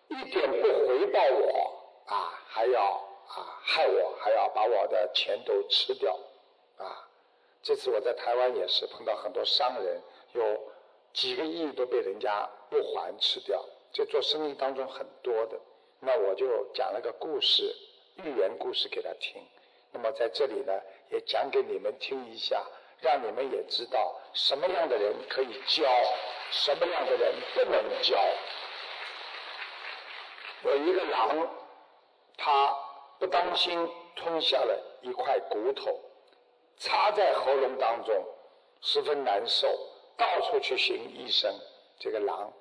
[0.07, 2.79] 一点不回报我啊，还要
[3.27, 6.15] 啊害我，还要把我的钱都吃掉
[6.77, 7.09] 啊！
[7.63, 9.99] 这次我在台湾也是碰到很多商人，
[10.33, 10.61] 有
[11.11, 13.65] 几个亿都被人家不还吃掉。
[13.91, 15.59] 这做生意当中很多的，
[16.05, 17.75] 那我就讲了个故事，
[18.23, 19.43] 寓言故事给他听。
[19.91, 20.71] 那么在这里呢，
[21.09, 22.63] 也讲给你们听一下，
[23.01, 25.83] 让你们也知道什么样的人可以教，
[26.51, 28.23] 什么样的人不能教。
[30.63, 31.47] 有一个狼，
[32.37, 32.77] 他
[33.17, 35.99] 不当心吞下了一块骨头，
[36.77, 38.23] 插在喉咙当中，
[38.81, 39.67] 十分难受，
[40.15, 41.51] 到处去寻医生。
[41.97, 42.53] 这个狼，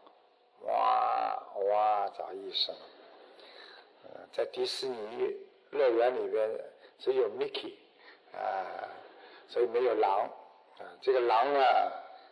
[0.62, 2.74] 哇哇找医生。
[4.36, 5.36] 在迪士尼
[5.70, 6.50] 乐园里边
[6.98, 7.74] 只有 Mickey
[8.32, 8.88] 啊，
[9.48, 10.28] 所以没有狼
[10.78, 10.82] 啊。
[11.00, 11.60] 这个狼呢，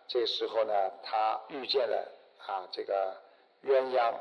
[0.08, 2.12] 这个时候呢，他遇见了
[2.46, 3.16] 啊这个
[3.64, 4.12] 鸳鸯。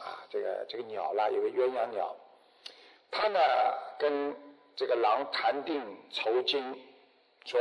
[0.00, 2.16] 啊，这个这个鸟啦，有个鸳鸯鸟，
[3.12, 3.38] 它呢
[3.96, 4.34] 跟
[4.74, 6.60] 这个狼谈定酬金，
[7.44, 7.60] 说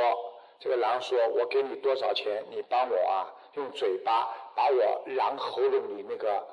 [0.59, 6.43] 这个狼说，我给你多少钱，你帮我啊，用嘴巴把我狼喉咙里那个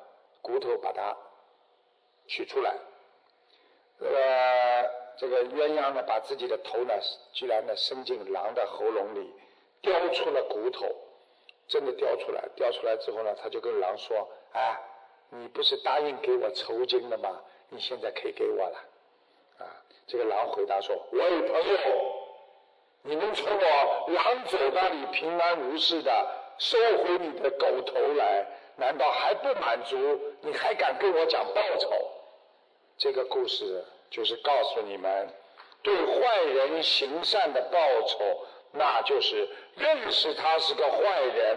[0.43, 1.17] 骨头把它
[2.27, 2.77] 取出来。
[4.01, 6.95] 这个这个鸳鸯呢，把自己的头呢，
[7.33, 9.33] 居然呢伸进狼的喉咙里，
[9.83, 10.87] 叼出了骨头，
[11.69, 14.77] 真的叼出来，叼出来之后呢，他就跟狼说，哎。
[15.33, 17.41] 你不是答应给我酬金了吗？
[17.69, 18.77] 你现在可以给我了，
[19.61, 19.63] 啊！
[20.05, 21.79] 这个狼回答说：“喂，朋友，
[23.03, 26.11] 你能从我狼嘴巴里平安无事的
[26.59, 28.45] 收回你的狗头来，
[28.75, 29.97] 难道还不满足？
[30.41, 31.89] 你还敢跟我讲报酬？”
[33.01, 35.27] 这个故事就是告诉你们，
[35.83, 38.19] 对坏人行善的报酬，
[38.73, 41.57] 那就是认识他是个坏人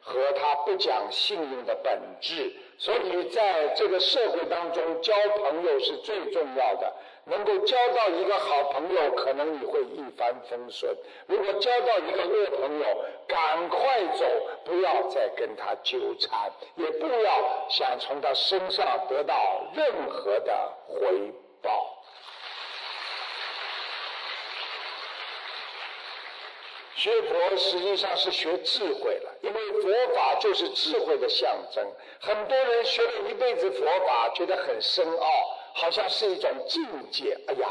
[0.00, 2.52] 和他不讲信用的本质。
[2.76, 6.92] 所以，在这个社会当中，交朋友是最重要的。
[7.26, 10.90] 能够交到一个好朋友，可能你会一帆风顺；
[11.28, 14.24] 如果交到一个恶朋友，赶快走，
[14.70, 19.34] 不要再跟他纠缠，也不要想从他身上得到
[19.74, 21.96] 任何的回报。
[26.94, 31.84] 学佛实际上是学智慧了，因为佛法就是智慧的象征。
[32.20, 35.26] 很多人学了一辈子佛法，觉得很深奥，
[35.74, 37.36] 好像是一种境界。
[37.48, 37.68] 哎呀，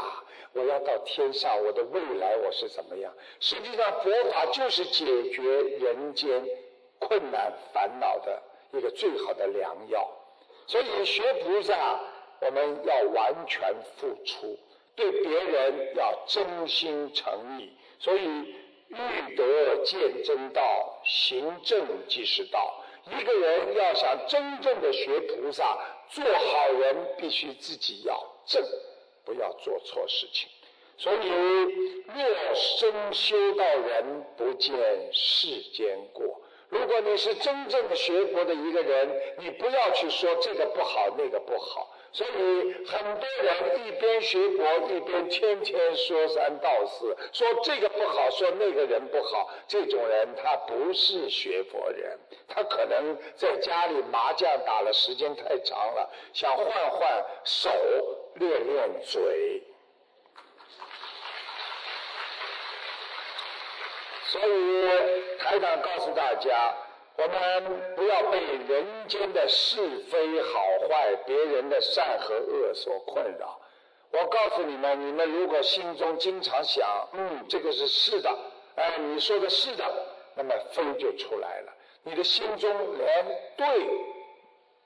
[0.52, 3.10] 我要到天上，我的未来我是怎么样？
[3.38, 6.44] 实际上，佛法就是解决人间
[7.00, 8.40] 困难烦恼的
[8.72, 10.08] 一个最好的良药。
[10.68, 12.00] 所以学菩萨，
[12.40, 14.56] 我们要完全付出，
[14.94, 17.72] 对别人要真心诚意。
[17.98, 18.54] 所以。
[18.92, 22.82] 欲得见真道，行正即是道。
[23.06, 25.78] 一个人要想真正的学菩萨，
[26.08, 28.60] 做好人，必须自己要正，
[29.24, 30.50] 不要做错事情。
[30.98, 34.74] 所以，若生修道人，不见
[35.12, 36.40] 世间过。
[36.70, 39.08] 如果你是真正的学佛的一个人，
[39.38, 41.96] 你不要去说这个不好，那个不好。
[42.12, 42.30] 所以
[42.86, 49.50] 很多人一边学佛一边天天说三道四，说这个不好，说那个人不好。
[49.68, 52.18] 这种人他不是学佛人，
[52.48, 57.70] 他可能在家里麻将打了时间太长了，想换换手
[58.34, 59.62] 练练嘴。
[64.30, 66.74] 所以台长告诉大家。
[67.16, 69.76] 我们不要被人间的是
[70.10, 73.60] 非好坏、别人的善和恶所困扰。
[74.10, 78.30] 我告诉你们，你们如果心中经常想，嗯，这个是是的，
[78.76, 79.84] 哎，你说的是的，
[80.34, 81.72] 那么非就出来了。
[82.04, 83.26] 你的心中连
[83.58, 83.66] 对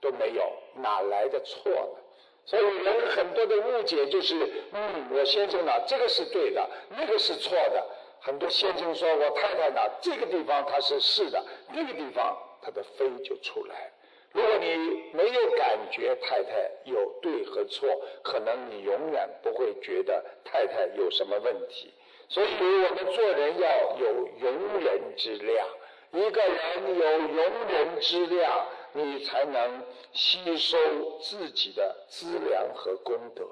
[0.00, 2.00] 都没有，哪来的错呢？
[2.46, 4.34] 所以人很多的误解就是，
[4.72, 7.86] 嗯，我先生呢，这个是对的，那个是错的。
[8.24, 11.44] 很多先生说我太太呢，这个地方她是是的，
[11.74, 13.92] 那个地方她的非就出来。
[14.32, 17.86] 如果你没有感觉太太有对和错，
[18.22, 21.92] 可能你永远不会觉得太太有什么问题。
[22.30, 25.68] 所以我们做人要有容人之量。
[26.12, 30.78] 一个人有容人之量，你才能吸收
[31.20, 33.46] 自己的资粮和功德。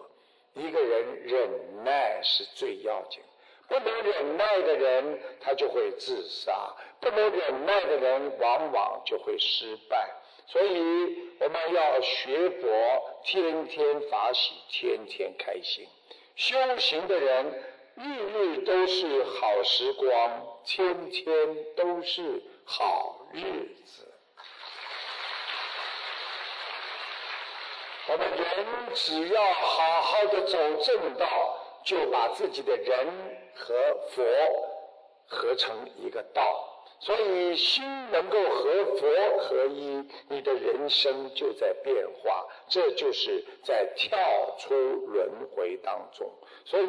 [0.54, 3.22] 一个人忍耐是最要紧。
[3.72, 10.10] 不能忍耐的人，他就会自杀；不能忍耐的人，往往就会失败。
[10.46, 10.76] 所以
[11.40, 12.68] 我们要学佛，
[13.24, 15.88] 天天法喜，天天开心。
[16.36, 17.64] 修行的人，
[17.94, 21.34] 日日都是好时光，天天
[21.74, 23.40] 都是好日
[23.86, 24.06] 子。
[28.08, 33.38] 我们人只要好好的走正道，就把自己的人。
[33.54, 33.74] 和
[34.10, 34.24] 佛
[35.26, 44.18] 合成一个道，所以心能够和佛合一，你的人生就在变化，这就是在跳
[44.58, 46.30] 出轮回当中。
[46.64, 46.86] 所以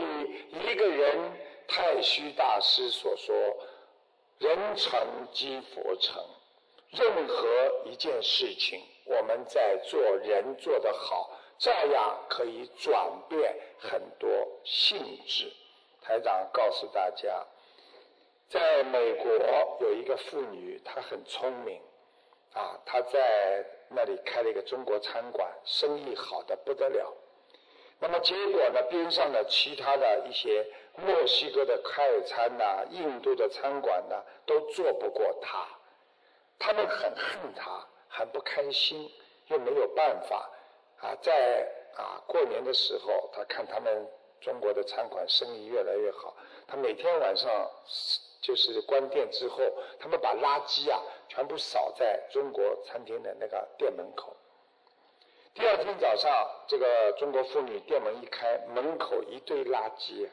[0.49, 1.31] 一个人，
[1.67, 3.35] 太虚大师所说
[4.39, 4.99] ：“人成
[5.31, 6.23] 即佛成。”
[6.91, 7.47] 任何
[7.85, 14.29] 一件事情，我们在做人做得好，照样可以转变很多
[14.63, 15.51] 性质。
[16.03, 17.45] 台长告诉大家，
[18.49, 19.31] 在美国
[19.79, 21.81] 有一个妇女，她很聪明，
[22.53, 27.13] 啊，她在那里开了一个中国餐馆，生意好的不得了。
[27.99, 35.65] 那么结果呢，边上的其他的一些墨西哥的快餐呐、印度的餐馆呐，都做不过她。
[36.59, 39.09] 他们很恨她，很不开心，
[39.47, 40.49] 又没有办法。
[40.99, 44.05] 啊，在啊过年的时候，他看他们。
[44.43, 46.35] 中国的餐馆生意越来越好，
[46.67, 47.71] 他每天晚上
[48.41, 49.63] 就是关店之后，
[49.99, 54.35] 他们把垃圾啊全部扫在中国餐厅的那个店门口。
[55.53, 60.27] 第二天早上，这个中国妇女店门一开，门口一堆垃圾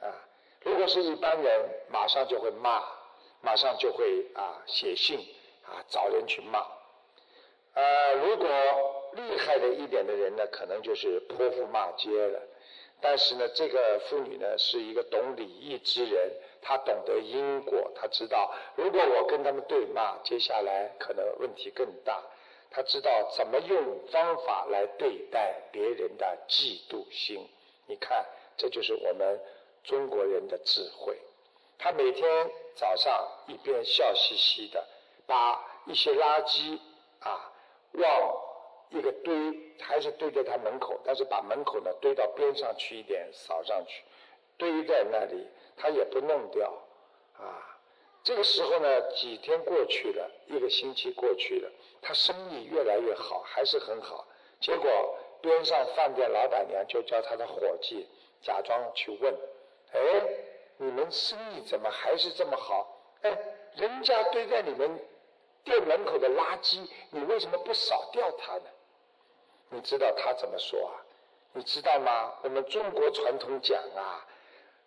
[0.00, 0.14] 啊！
[0.62, 2.84] 如果是一般人，马上就会骂，
[3.40, 5.18] 马上就会啊写信
[5.64, 6.64] 啊找人去骂。
[7.72, 8.46] 呃，如果
[9.14, 12.40] 厉害的一点的人呢，可能就是泼妇骂街了。
[13.00, 22.22] 但是呢，这个妇女呢是一个懂礼义之人，她懂得因果，她知道如果我跟他们对骂，接下来可能问题更大。
[22.70, 27.48] 她知道怎么用方法来对待别人的嫉妒心。
[27.86, 28.24] 你看，
[28.56, 29.40] 这就是我们
[29.82, 31.18] 中国人的智慧。
[31.78, 34.86] 她每天早上一边笑嘻嘻的，
[35.26, 36.78] 把一些垃圾
[37.20, 37.52] 啊
[37.92, 38.50] 往。
[38.92, 39.32] 一个堆
[39.82, 44.02] 还是堆在他门口，但是把门口呢堆到边上去一点，扫上去，
[44.56, 46.72] 堆在那里，他也不弄掉，
[47.38, 47.78] 啊，
[48.22, 51.70] 这个时候呢，几天过去了，一个星期过去了，
[52.02, 54.26] 他生意越来越好，还是很好。
[54.60, 58.06] 结果边上饭店老板娘就叫他的伙计
[58.42, 59.34] 假装去问，
[59.92, 60.00] 哎，
[60.76, 62.86] 你们生意怎么还是这么好？
[63.22, 63.38] 哎，
[63.76, 64.98] 人家堆在你们
[65.64, 68.64] 店门口的垃圾，你为什么不扫掉它呢？
[69.70, 70.94] 你知道他怎么说啊？
[71.52, 72.34] 你知道吗？
[72.42, 74.26] 我们中国传统讲啊，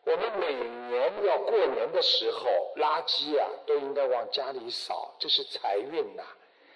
[0.05, 6.23] 我们每年要过年的时候，垃圾啊都应该往家里扫，这是财运呐。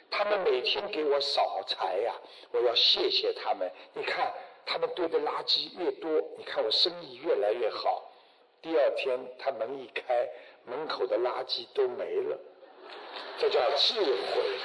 [0.10, 2.14] 他们每天给我扫财呀，
[2.52, 3.70] 我要谢谢他们。
[3.94, 4.34] 你看，
[4.66, 8.10] 他们堆的垃圾越多，你看我生意越来越好。
[8.62, 10.30] 第二天他门一开，
[10.66, 12.38] 门口的垃圾都没了，
[13.38, 14.60] 这叫智慧。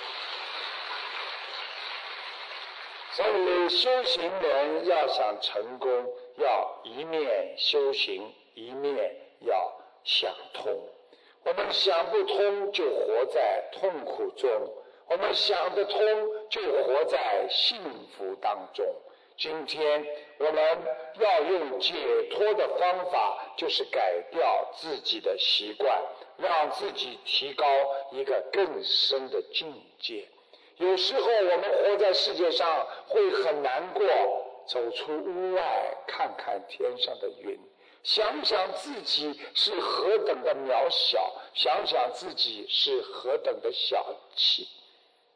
[3.15, 5.91] 所以修行人要想成功，
[6.37, 10.89] 要一面修行，一面要想通。
[11.45, 14.49] 我们想不通，就活在痛苦中；
[15.09, 16.01] 我们想得通，
[16.49, 17.79] 就活在幸
[18.17, 18.87] 福当中。
[19.37, 20.07] 今天
[20.39, 20.79] 我们
[21.19, 21.95] 要用解
[22.31, 26.03] 脱的方法，就是改掉自己的习惯，
[26.39, 27.67] 让自己提高
[28.13, 30.29] 一个更深的境界。
[30.79, 34.05] 有时候我们活在世界上会很难过，
[34.67, 37.59] 走出屋外看看天上的云，
[38.03, 44.05] 想想自己是何等的渺小，想想自己是何等的小
[44.35, 44.67] 气。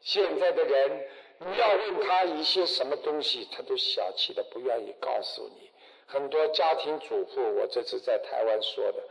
[0.01, 1.07] 现在的人，
[1.39, 5.69] 你要问他一些什么东西，他都小气的不愿意告诉你。
[6.05, 9.03] 很多家庭主妇，我这次在台湾说的，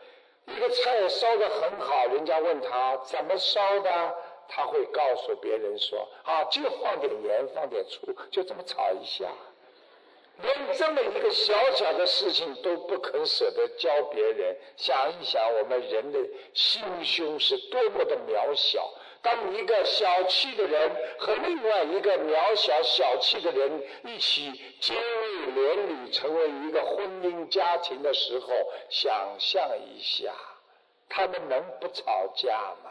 [0.55, 4.14] 一个菜烧的很好，人家问他怎么烧的。
[4.49, 9.26] 他会告诉别人说：“啊，就放点盐，放点醋，就这么炒一下。”
[10.42, 16.18] 连这么一个小小的事情都不肯舍得教别人，想一想，我们人的
[16.53, 18.86] 心胸是多么的渺小。
[19.22, 28.47] 当一个小气的人和另外一个渺小小气的人一起结为连理，成为一个婚姻家庭的时候，
[28.90, 30.32] 想象一下，
[31.09, 32.53] 他们能不吵架
[32.84, 32.86] 吗？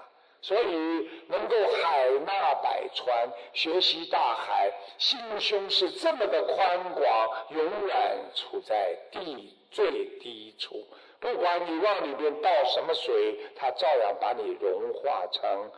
[0.46, 10.88] 所以能够海纳百川，学习大海，心胸是这么的宽广，永远处在地最低处。
[11.20, 15.72] 不管你往里边倒什么水，它照样把你融化成。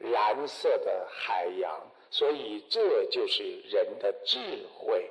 [0.00, 4.38] 蓝色的海洋，所以这就是人的智
[4.74, 5.10] 慧。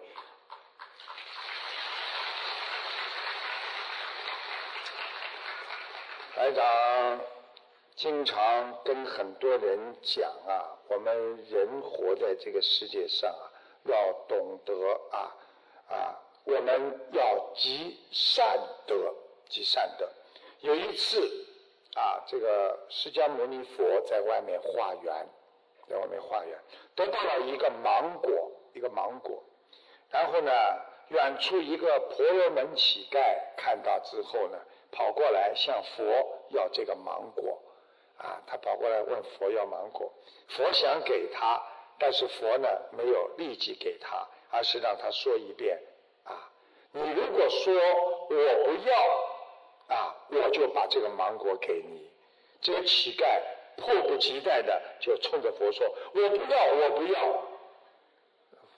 [6.35, 7.19] 台长
[7.99, 13.51] 经常跟很多人讲啊，我们人活在这个世界上啊，
[13.83, 14.73] 要懂得
[15.11, 15.35] 啊
[15.89, 19.13] 啊，我们要积善德，
[19.49, 20.09] 积善德。
[20.61, 21.45] 有一次。
[21.95, 25.27] 啊，这个释迦牟尼佛在外面化缘，
[25.89, 26.57] 在外面化缘，
[26.95, 29.43] 得到了一个芒果，一个芒果。
[30.09, 30.51] 然后呢，
[31.09, 33.19] 远处一个婆罗门乞丐
[33.57, 34.59] 看到之后呢，
[34.91, 36.03] 跑过来向佛
[36.49, 37.59] 要这个芒果。
[38.19, 40.13] 啊，他跑过来问佛要芒果，
[40.49, 41.61] 佛想给他，
[41.97, 45.79] 但是佛呢没有立即给他，而是让他说一遍。
[46.23, 46.51] 啊，
[46.91, 49.29] 你如果说我不要。
[49.89, 52.07] 啊，我就把这个芒果给你。
[52.61, 53.41] 这个乞丐
[53.75, 57.43] 迫不及待的就冲着佛说：“我不要，我不要。”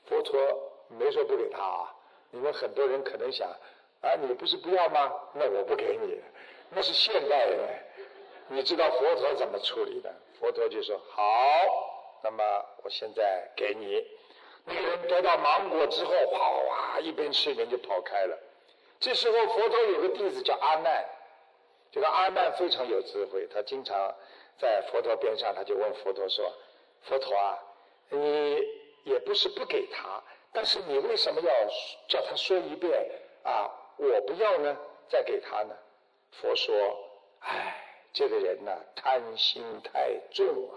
[0.08, 1.94] 佛陀没说不给他啊。
[2.30, 3.46] 你们很多人可能想：
[4.00, 5.12] 啊，你不是不要吗？
[5.34, 6.18] 那我不给你。
[6.70, 7.60] 那是现代人。
[8.54, 10.14] 你知道佛陀怎么处理的？
[10.38, 11.24] 佛陀就说：“好，
[12.22, 12.44] 那么
[12.84, 14.06] 我现在给你。”
[14.66, 18.38] 那个人得到芒果之后，哗哗哗，一边吃一边就跑开了。
[19.00, 21.06] 这时候，佛陀有个弟子叫阿难，
[21.92, 24.14] 这个阿难非常有智慧，他经常
[24.60, 26.52] 在佛陀边上，他就问佛陀说
[27.08, 27.58] ：“佛陀啊，
[28.10, 28.62] 你
[29.06, 30.22] 也不是不给他，
[30.52, 31.52] 但是你为什么要
[32.10, 33.10] 叫他说一遍
[33.44, 33.72] 啊？
[33.96, 34.78] 我不要呢，
[35.08, 35.74] 再给他呢？”
[36.42, 36.76] 佛说
[37.42, 40.76] ：“哎，这个人呢，贪心太重啊！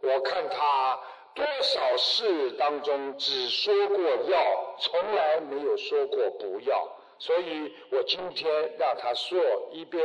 [0.00, 1.00] 我看他
[1.34, 9.38] 多少事当中只说过要，从来没有说过不要。”所以我今天让他说
[9.72, 10.04] 一遍，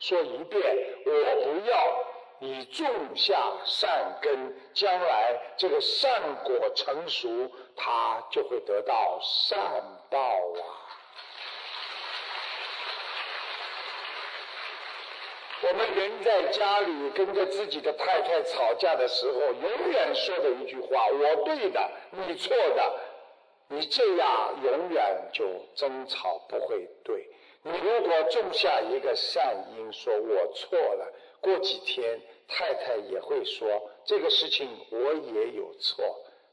[0.00, 0.60] 说一遍，
[1.06, 1.12] 我
[1.44, 2.04] 不要
[2.40, 7.28] 你种下善根，将来这个善果成熟，
[7.76, 9.58] 他就会得到善
[10.10, 10.77] 报啊。
[15.70, 22.94] 我们人在家里跟着自己的太太吵架的时候，永远说的一句话：我对的，你错的。
[23.68, 25.44] 你这样永远就
[25.74, 27.28] 争吵不会对。
[27.62, 36.02] 你如果种下一个善因，说我错了，过几天太太也会说这个事情我也有错，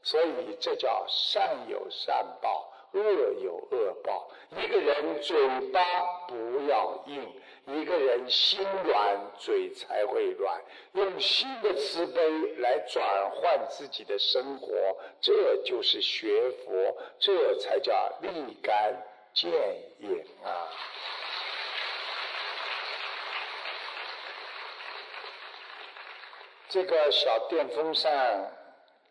[0.02, 3.00] 所以这叫善有善报，恶
[3.42, 4.28] 有恶报。
[4.62, 5.38] 一个人嘴
[5.72, 5.82] 巴
[6.28, 7.32] 不要硬。
[7.66, 10.62] 一个人心软，嘴才会软。
[10.92, 19.02] 用心的慈悲来转换自己的生活，这就是学佛，这才叫立竿
[19.34, 19.50] 见
[19.98, 20.70] 影啊！
[26.68, 28.52] 这个小电风扇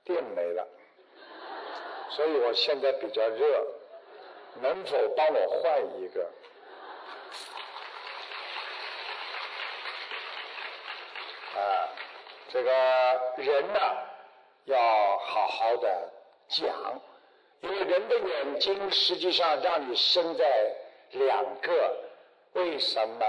[0.03, 0.67] 电没了，
[2.11, 3.67] 所以我现在比较热，
[4.61, 6.25] 能否帮我换一个？
[12.55, 12.71] 这个
[13.35, 13.79] 人呢，
[14.63, 16.09] 要好好的
[16.47, 16.73] 讲，
[17.59, 20.73] 因为人的眼睛实际上让你生在
[21.11, 21.97] 两个，
[22.53, 23.25] 为什么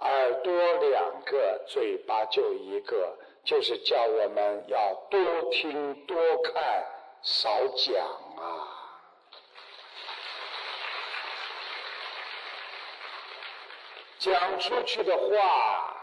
[0.00, 3.16] 耳朵两个，嘴巴就一个？
[3.42, 6.84] 就是叫我们要多听多看，
[7.22, 8.06] 少讲
[8.36, 8.68] 啊，
[14.18, 15.94] 讲出去的话。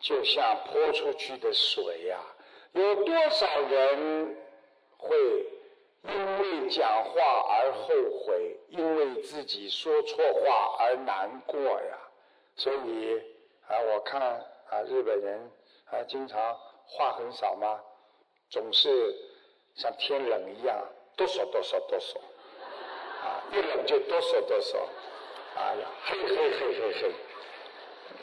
[0.00, 2.18] 就像泼出去的水呀，
[2.72, 4.36] 有多少人
[4.96, 5.18] 会
[6.04, 7.20] 因为讲话
[7.50, 7.88] 而后
[8.24, 11.98] 悔，因为自己说错话而难过呀？
[12.56, 13.22] 所以
[13.68, 14.20] 啊，我看
[14.70, 15.50] 啊，日本人
[15.90, 17.78] 啊，经常话很少嘛，
[18.48, 19.14] 总是
[19.74, 20.78] 像天冷一样，
[21.14, 22.16] 哆嗦哆嗦哆嗦，
[23.22, 24.78] 啊，一冷就哆嗦哆嗦，
[25.56, 27.12] 哎呀，嘿嘿嘿嘿嘿，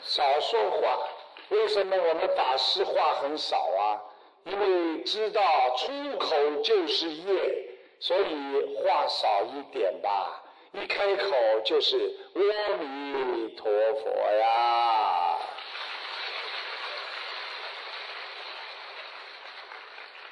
[0.02, 1.07] 少说话。
[1.50, 4.00] 为什么我们法师话很少啊？
[4.44, 5.42] 因为知道
[5.76, 7.68] 出口就是业，
[8.00, 10.42] 所以话少一点吧。
[10.72, 11.96] 一开口就是
[12.34, 15.38] 阿弥陀佛呀，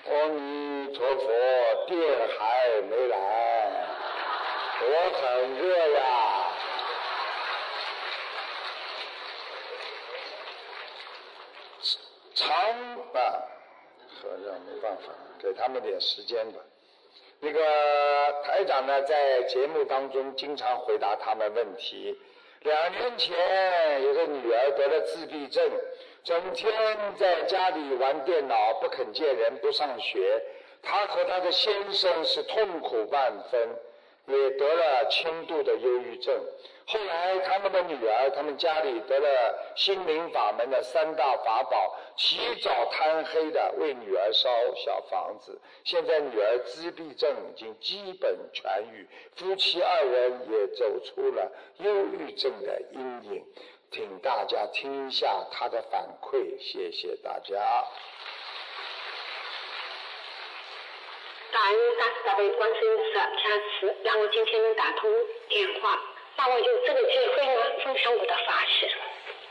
[0.08, 1.26] 阿弥陀佛，
[1.86, 1.98] 电
[2.38, 3.16] 还没来，
[4.80, 6.35] 我很热呀。
[12.46, 12.54] 长
[13.12, 13.42] 啊，
[14.22, 16.60] 和尚没办法，给他们点时间吧。
[17.40, 17.60] 那个
[18.44, 22.16] 台长呢，在节目当中经常回答他们问题。
[22.60, 25.70] 两年前有个女儿得了自闭症，
[26.24, 26.72] 整天
[27.18, 30.40] 在家里玩电脑，不肯见人，不上学。
[30.82, 33.68] 她和她的先生是痛苦万分。
[34.26, 36.40] 也得了轻度的忧郁症。
[36.88, 45.60] 后来他们的女儿，他们家里得了心灵法门的三大法宝，起早贪黑的为女儿烧小房子。
[45.82, 53.00] 现在女儿自闭症已经基本痊愈，夫妻二人也走出了忧郁症的阴
[53.32, 53.44] 影。
[53.90, 57.84] 请大家听一下他的反馈，谢谢大家。
[61.52, 65.10] 感恩大慈大悲观世音菩萨加持，让我今天能打通
[65.48, 66.02] 电话，
[66.36, 68.90] 让我有这个机会呢分享我的法事。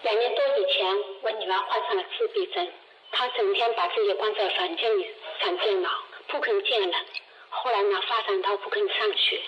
[0.02, 2.72] 两年多以前，我女儿患上了自闭症，
[3.12, 5.90] 她整天把自己关在房间里上电脑，
[6.28, 6.94] 不肯见人。
[7.50, 9.40] 后来呢，发展到不肯上学，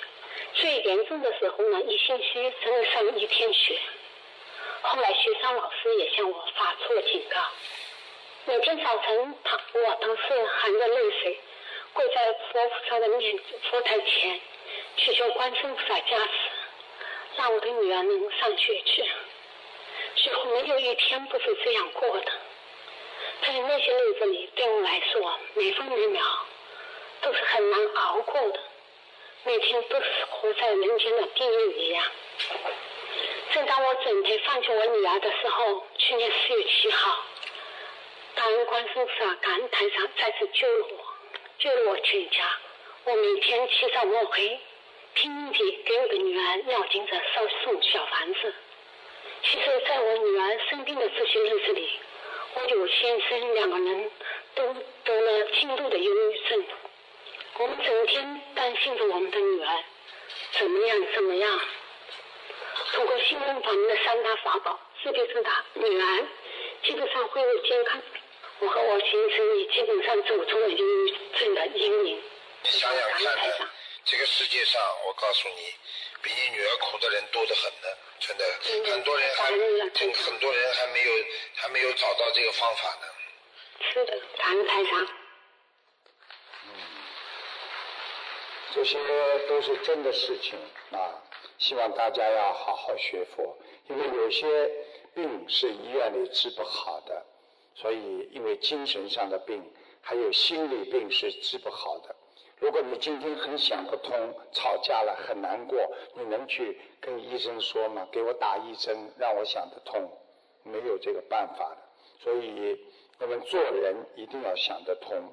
[0.53, 3.77] 最严重的时候呢，一星期只能上一天学。
[4.81, 7.39] 后来学校老师也向我发出了警告。
[8.45, 11.39] 每天早晨，她我都是含着泪水。
[11.97, 13.39] 跪在佛菩萨的面
[13.71, 14.39] 佛台前，
[14.97, 16.31] 祈求观世菩萨加持，
[17.37, 19.03] 让我的女儿能上学去。
[20.15, 22.31] 几乎没有一天不是这样过的。
[23.41, 26.23] 在那些日子里，对我来说，每分每秒
[27.21, 28.59] 都是很难熬过的，
[29.43, 32.03] 每天都是活在人间的地狱一样。
[33.53, 37.25] 正当我准备放弃我女儿的时候，去年四月七号，
[38.35, 41.06] 感恩观世菩萨，感恩台上再次救了我。
[41.59, 42.57] 救了我全家，
[43.05, 44.59] 我每天起早摸黑，
[45.15, 48.53] 拼命地给我的女儿要紧着烧送小房子。
[49.41, 51.89] 其实，在我女儿生病的这些日子里，
[52.53, 54.11] 我有先生两个人
[54.53, 56.63] 都得了轻度的忧郁症。
[57.59, 59.83] 我们整天担心着我们的女儿
[60.51, 61.59] 怎么样怎么样。
[62.93, 66.27] 通过心灵法门的三大法宝，特别是大女儿
[66.83, 67.99] 基本上恢复健康。
[68.59, 72.21] 我和我先生也基本上走出了忧郁症的阴影。
[72.63, 73.69] 你想想看看？
[74.03, 75.75] 这个世界上，我告诉你，
[76.21, 77.87] 比你女儿苦的人多得很呢，
[78.19, 78.45] 真的。
[78.91, 81.11] 很多人还，很很多人还没有
[81.55, 83.07] 还没有找到这个方法呢。
[83.91, 85.07] 是的，感恩台长。
[86.65, 86.71] 嗯，
[88.73, 88.97] 这些
[89.47, 90.57] 都是真的事情
[90.91, 91.21] 啊！
[91.59, 93.57] 希望大家要好好学佛，
[93.89, 94.47] 因为有些
[95.13, 97.25] 病是医院里治不好的。
[97.79, 99.63] 所以，因为精神上的病，
[100.01, 102.15] 还有心理病是治不好的。
[102.57, 105.77] 如果你今天很想不通，吵架了很难过，
[106.15, 108.07] 你能去跟医生说吗？
[108.11, 110.09] 给我打一针，让我想得通，
[110.63, 111.77] 没有这个办法的。
[112.19, 112.83] 所以，
[113.19, 115.31] 我们做人一定要想得通。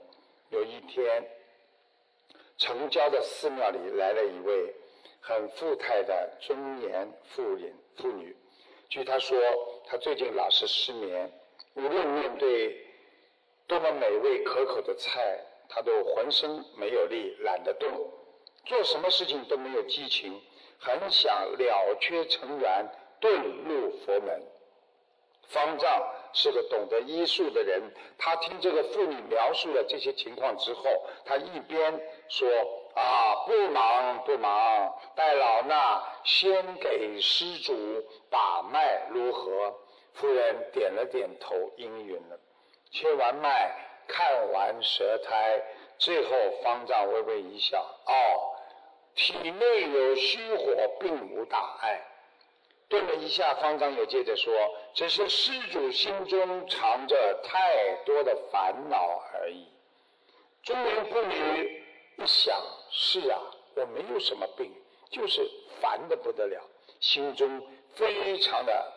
[0.51, 1.26] 有一天，
[2.59, 4.74] 城郊的寺庙里来了一位
[5.22, 8.36] 很富态的中年妇人妇女，
[8.90, 9.40] 据她说，
[9.86, 11.32] 她最近老是失眠。
[11.74, 12.86] 无论面对
[13.66, 17.90] 多么美味可口的菜，他都浑身没有力，懒得动，
[18.64, 20.40] 做什么事情都没有激情，
[20.78, 22.88] 很想了却尘缘，
[23.20, 23.30] 遁
[23.64, 24.42] 入佛门。
[25.48, 27.82] 方丈是个懂得医术的人，
[28.16, 30.84] 他听这个妇女描述了这些情况之后，
[31.24, 32.48] 他一边说
[32.96, 37.74] ：“啊，不忙不忙，待老衲先给施主
[38.30, 39.74] 把脉，如何？”
[40.14, 42.38] 夫人点了点头，应允了。
[42.90, 43.74] 切完脉，
[44.06, 45.60] 看完舌苔，
[45.98, 46.30] 最后
[46.62, 48.54] 方丈微微一笑：“哦，
[49.14, 52.00] 体内有虚火，并无大碍。”
[52.88, 54.54] 顿了一下，方丈又接着说
[54.94, 59.66] ：“只是施主心中藏着太多的烦恼而已。”
[60.62, 61.82] 中年妇女
[62.18, 62.56] 一想
[62.92, 63.40] ：“是啊，
[63.74, 64.70] 我没有什么病，
[65.10, 65.50] 就是
[65.80, 66.62] 烦的不得了，
[67.00, 67.60] 心中
[67.94, 68.92] 非常的……”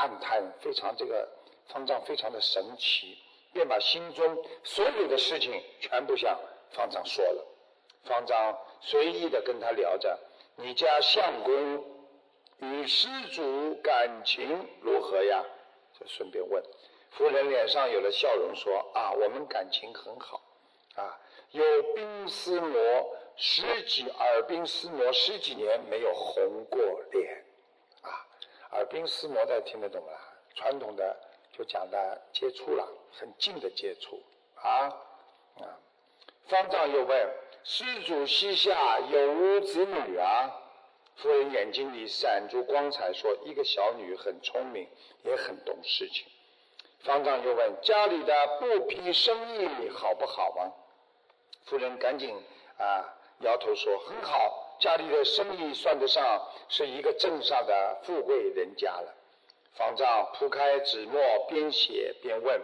[0.00, 1.28] 暗叹非常这个
[1.68, 3.18] 方丈非常的神奇，
[3.52, 6.40] 便把心中所有的事情全部向
[6.70, 7.46] 方丈说了。
[8.04, 10.18] 方丈随意的跟他聊着
[10.56, 11.84] ：“你家相公
[12.60, 15.44] 与施主感情如何呀？”
[16.00, 16.62] 就顺便问。
[17.10, 20.40] 夫人脸上有了笑容，说：“啊，我们感情很好。
[20.94, 21.20] 啊，
[21.50, 21.62] 有
[21.94, 26.80] 冰丝魔十几耳鬓厮磨十几年没有红过
[27.12, 27.44] 脸，
[28.72, 30.20] 耳鬓厮磨大家听得懂了？
[30.54, 31.16] 传统的
[31.52, 34.22] 就讲的接触了，很近的接触
[34.56, 34.88] 啊
[35.58, 35.78] 啊。
[36.48, 40.50] 方丈又问：施主膝下有无子女啊？
[41.16, 44.88] 夫人眼睛里闪着光彩，说：一个小女很聪明，
[45.22, 46.26] 也很懂事情。
[47.00, 50.72] 方丈又问：家里的布匹生意好不好啊？
[51.66, 52.36] 夫人赶紧
[52.78, 53.16] 啊。
[53.40, 59.14] 摇头说：“很好，家里的生意算得上是一个镇上的富贵人家了。”
[59.76, 62.60] 方丈铺开纸墨，边写边问：“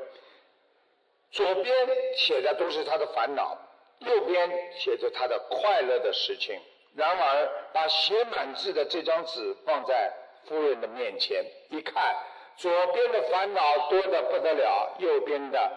[1.31, 3.57] 左边写的都是他的烦恼，
[4.01, 6.61] 右边写着他的快乐的事情。”
[6.97, 10.13] 然而，把写满字的这张纸放在
[10.47, 12.17] 夫人的面前，一看，
[12.57, 15.73] 左边的烦恼多得不得了，右边的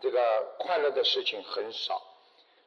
[0.00, 0.20] 这个
[0.58, 2.02] 快乐的事情很少。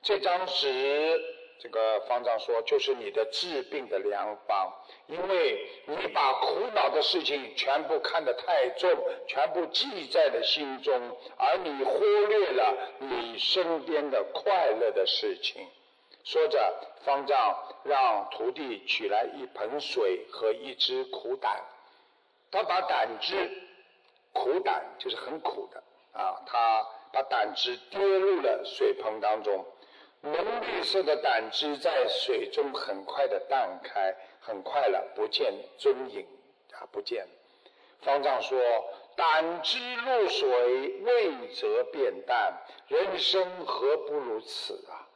[0.01, 1.37] 这张纸。
[1.60, 4.72] 这个方丈说，就是你的治病的良方，
[5.08, 8.89] 因为你把苦恼的事情全部看得太重，
[9.28, 15.68] 全部记在了心中，而你忽略了你身边的快乐的事情。
[16.24, 21.64] 说着，方丈让徒弟取来一盆水和一只苦胆，
[22.51, 23.49] 他把胆汁，
[24.34, 25.82] 苦胆就是很苦的
[26.12, 29.66] 啊，他把胆汁跌入了水盆当中。
[30.32, 36.25] 浓绿色的胆汁在水中很快的淡开，很快了，不见踪影
[36.73, 37.28] 啊，不见。
[38.01, 38.59] 方丈说
[39.17, 42.53] ：“胆汁入水，味则变淡。
[42.88, 45.07] 人生何不如此啊？”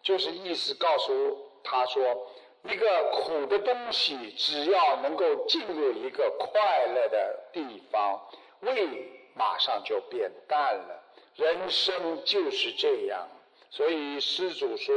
[0.00, 2.30] 就是意思告诉他说，
[2.62, 8.20] 一个苦的东西，只要能够进入一个快乐的地方，
[8.60, 11.02] 味马上就变淡了。
[11.34, 13.28] 人生就是这样。
[13.74, 14.94] 所以施主说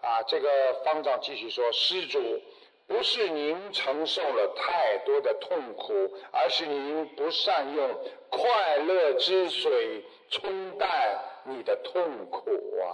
[0.00, 2.40] 啊，这个方丈继续说，施主
[2.86, 8.00] 不是您承受了太多的痛苦，而是您不善用
[8.30, 12.48] 快乐之水冲淡你的痛苦
[12.80, 12.86] 啊。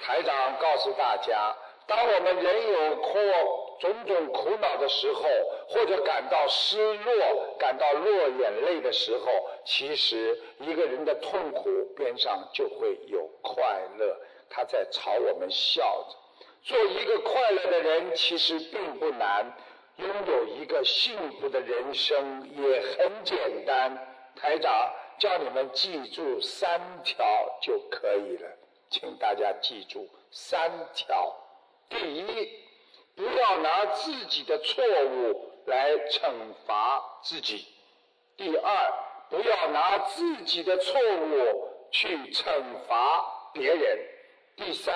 [0.00, 1.54] 台长告诉大家，
[1.86, 3.59] 当我们人有扩。
[3.80, 5.22] 种种苦恼的时候，
[5.66, 11.64] 或者感到失落、感到落眼泪的时候，其实一个人的痛苦
[11.96, 14.20] 边上就会有快乐，
[14.50, 16.16] 他在朝我们笑着。
[16.62, 19.50] 做一个快乐的人其实并不难，
[19.96, 23.96] 拥有一个幸福的人生也很简单。
[24.36, 27.24] 台长叫你们记住三条
[27.62, 28.48] 就可以了，
[28.90, 31.34] 请大家记住三条。
[31.88, 32.60] 第一。
[33.16, 36.32] 不要拿自己的错误来惩
[36.66, 37.66] 罚自己。
[38.36, 38.92] 第二，
[39.28, 42.50] 不要拿自己的错误去惩
[42.88, 43.98] 罚别人。
[44.56, 44.94] 第三，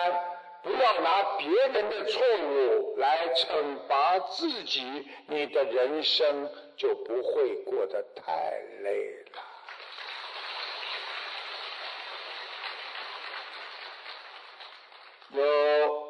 [0.63, 4.83] 不要拿别人的错误来惩罚自己，
[5.27, 8.53] 你的人生就不会过得太
[8.83, 9.43] 累了。
[15.31, 16.04] 有。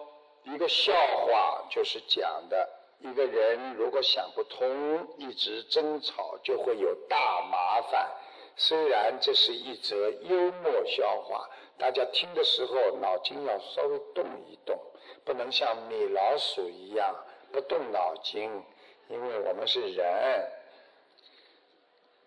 [0.44, 2.68] 一个笑话就是讲的，
[3.00, 8.10] 一个人如果想不通，一直争吵就会有大麻烦。
[8.56, 14.78] 虽然这是一则幽默笑话，大家听的时候脑筋要稍微动一动，
[15.24, 17.16] 不能像米老鼠一样
[17.50, 18.62] 不动脑筋，
[19.08, 20.52] 因为我们是人。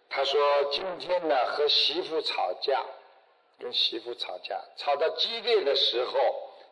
[0.10, 0.42] 他说
[0.72, 2.84] 今天呢和媳妇吵架，
[3.60, 6.20] 跟媳妇吵架，吵到激烈的时候，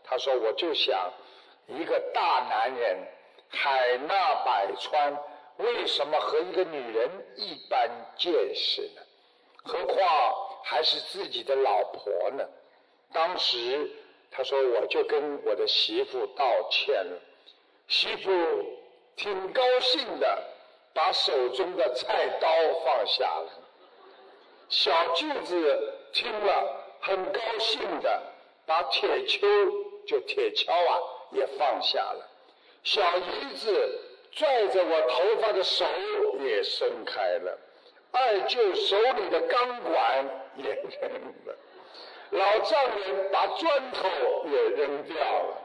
[0.03, 1.13] 他说我就想。
[1.67, 2.97] 一个大男人
[3.49, 5.17] 海纳百川，
[5.57, 9.01] 为什么和一个女人一般见识呢？
[9.63, 9.99] 何况
[10.63, 12.47] 还是自己的老婆呢？
[13.11, 13.89] 当时
[14.29, 17.17] 他说：“我就跟我的媳妇道歉了。”
[17.87, 18.31] 媳妇
[19.15, 20.43] 挺高兴的，
[20.93, 22.47] 把手中的菜刀
[22.83, 23.51] 放下了。
[24.67, 28.21] 小舅子听了很高兴的，
[28.65, 29.41] 把铁锹
[30.05, 30.99] 就铁锹啊。
[31.31, 32.27] 也放下了，
[32.83, 33.99] 小姨子
[34.31, 35.85] 拽着我头发的手
[36.39, 37.57] 也伸开了，
[38.11, 41.11] 二舅手里的钢管也扔
[41.45, 41.55] 了，
[42.31, 45.61] 老丈人把砖头也扔掉了。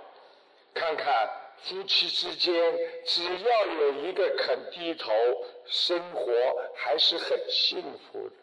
[0.72, 2.54] 看看夫妻之间，
[3.04, 5.12] 只要有一个肯低头，
[5.66, 6.32] 生活
[6.74, 8.34] 还是很幸福的。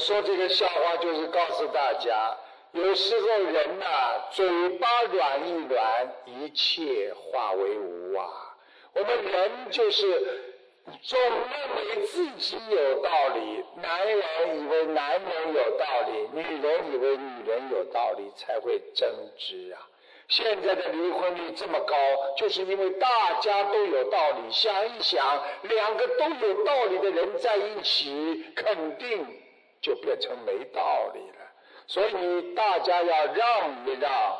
[0.00, 2.36] 说这个笑话就是告诉大家，
[2.72, 8.56] 有时候人呐，嘴巴软一软，一切化为无啊。
[8.92, 10.56] 我们人就是
[11.02, 19.86] 总认为自己有道理，男人以为男人有道理，女人以为女人有道理，才会争执啊！
[20.26, 21.94] 现在的离婚率这么高，
[22.36, 23.08] 就是因为大
[23.40, 24.50] 家都有道理。
[24.50, 29.26] 想一想，两个都有道理的人在一起，肯定
[29.80, 31.36] 就变成没道理了。
[31.86, 34.38] 所以大家要让一让，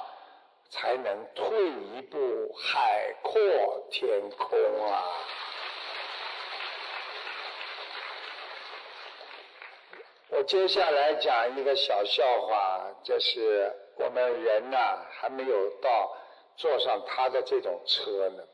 [0.70, 3.40] 才能退一步，海阔
[3.90, 5.02] 天空啊！
[10.28, 16.16] 我接下来讲一个小笑话，就是我们人呐还没有到
[16.56, 18.44] 坐上他的这种车呢，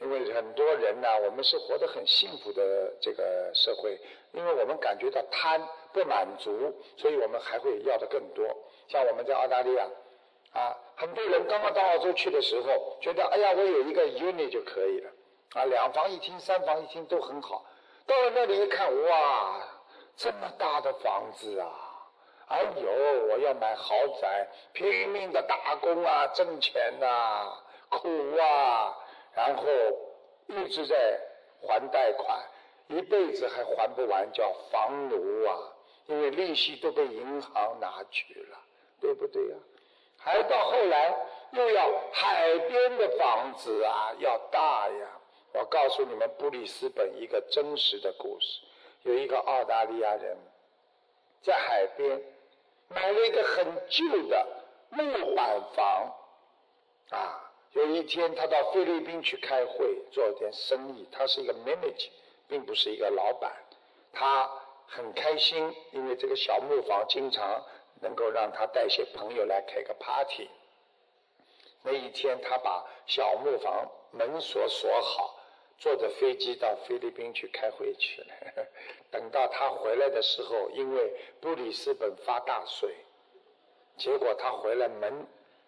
[0.00, 4.00] 因为很多人呢，我们是活得很幸福的这个社会，
[4.32, 8.46] 因为我们感觉到贪不满足，所以我们还会要的更多。
[8.88, 9.86] 像我们在澳大利亚
[10.52, 15.10] 啊，很多人刚刚到澳洲去的时候，觉得哎呀，我有一个 unit 就可以了
[15.54, 17.64] 啊，两房一厅、三房一厅都很好。
[18.06, 19.60] 到了那里一看，哇！
[20.14, 21.70] 这么大的房子啊！
[22.48, 27.50] 哎呦，我要买豪宅，拼命的打工啊，挣钱呐，
[27.88, 28.94] 苦啊，
[29.34, 29.62] 然后
[30.48, 31.18] 一直在
[31.62, 32.38] 还贷款，
[32.88, 35.56] 一辈子还还不完，叫房奴啊！
[36.06, 38.58] 因为利息都被银行拿去了，
[39.00, 39.56] 对不对呀？
[40.18, 41.14] 还到后来
[41.52, 45.18] 又要海边的房子啊，要大呀！
[45.52, 48.62] 我告诉你们布里斯本一个真实的故事。
[49.02, 50.36] 有一个澳大利亚人，
[51.42, 52.22] 在海边
[52.88, 54.46] 买了一个很旧的
[54.90, 56.14] 木板房，
[57.10, 62.10] 啊，有一天他到菲律宾去开会做点生意，他是一个 manager，
[62.46, 63.52] 并不是一个老板，
[64.12, 64.48] 他
[64.94, 67.64] 很开心，因为这个小木房经常
[68.00, 70.50] 能够让他带些朋友来开个 party。
[71.82, 75.38] 那一天他把小木房门锁锁好。
[75.78, 78.28] 坐着飞机到菲律宾去开会去了。
[79.10, 82.94] 等到他回来的时候，因为布里斯本发大水，
[83.96, 85.26] 结果他回来门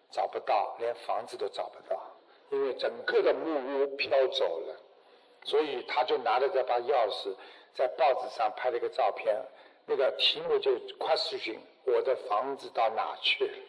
[0.09, 2.01] 找不到，连房子都找不到，
[2.49, 4.79] 因为整个的木屋飘走了。
[5.43, 7.35] 所以他就拿着这把钥匙，
[7.75, 9.35] 在报纸上拍了一个照片，
[9.85, 13.53] 那个题目就 question：我的房子到哪去了？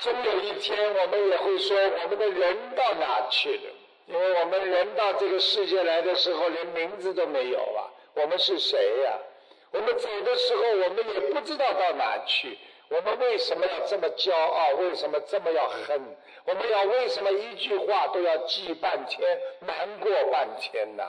[0.00, 3.72] 终有一天，我们也会说我们的人到哪去了？
[4.06, 7.90] 因为我们人到这个世界来的时候，连名字都没有啊！
[8.14, 9.18] 我们是谁呀？
[9.70, 12.58] 我们走的时候，我们也不知道到哪去。
[12.90, 14.70] 我们为什么要这么骄傲？
[14.78, 16.16] 为什么这么要恨？
[16.44, 21.04] 我们要为什么一句话都要记半天、难过半天呢？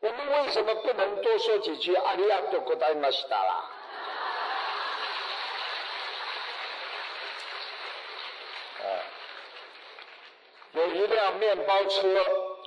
[0.00, 3.64] 我们为什么不能多说几句阿里亚多古达马西达拉？
[10.72, 12.08] 有一辆面包车，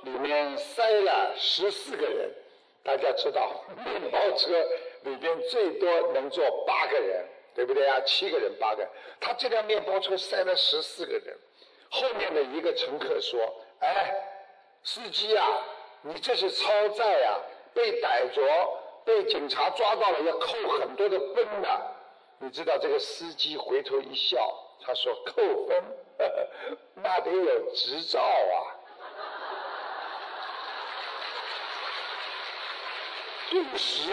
[0.04, 2.32] 里面塞了十四个人。
[2.84, 4.64] 大家知道，面包车
[5.02, 7.26] 里边最多能坐八个人，
[7.56, 7.98] 对不对啊？
[8.06, 8.86] 七个人、八个。
[9.18, 11.36] 他这辆面包车塞了十四个人。
[11.88, 13.40] 后面的一个乘客说
[13.80, 14.14] ：“哎，
[14.82, 15.62] 司机啊，
[16.02, 17.40] 你这是超载啊！
[17.72, 18.42] 被逮着，
[19.04, 21.92] 被警察抓到了，要扣很多的分的。”
[22.38, 24.36] 你知道这个司机回头一笑，
[24.84, 25.82] 他说：“扣分。
[27.02, 28.76] ”那得有执照啊！
[33.48, 34.10] 顿时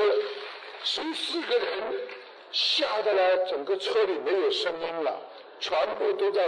[0.83, 2.07] 十四个人
[2.53, 5.19] 吓得呢，整个车里没有声音了，
[5.59, 6.47] 全部都在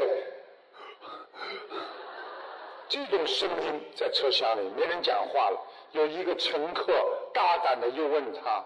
[2.88, 5.60] 这种声音在车厢里，没人讲话了。
[5.92, 6.94] 有一个乘客
[7.34, 8.64] 大胆的又问他：“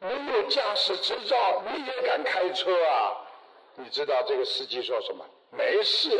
[0.00, 3.16] 没有驾驶执照，你也敢开车啊？”
[3.78, 5.24] 你知道这个司机说什么？
[5.50, 6.10] 没事，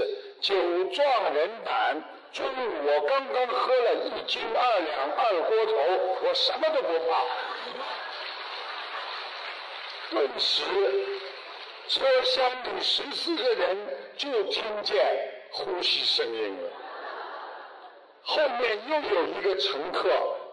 [0.41, 0.55] 酒
[0.93, 2.01] 壮人胆。
[2.33, 5.73] 中午我刚刚喝了一斤二两二锅头，
[6.23, 7.25] 我什么都不怕。
[10.11, 10.63] 顿时，
[11.89, 13.77] 车厢里十四个人
[14.17, 15.05] 就听见
[15.51, 16.71] 呼吸声音了。
[18.23, 20.09] 后面又有一个乘客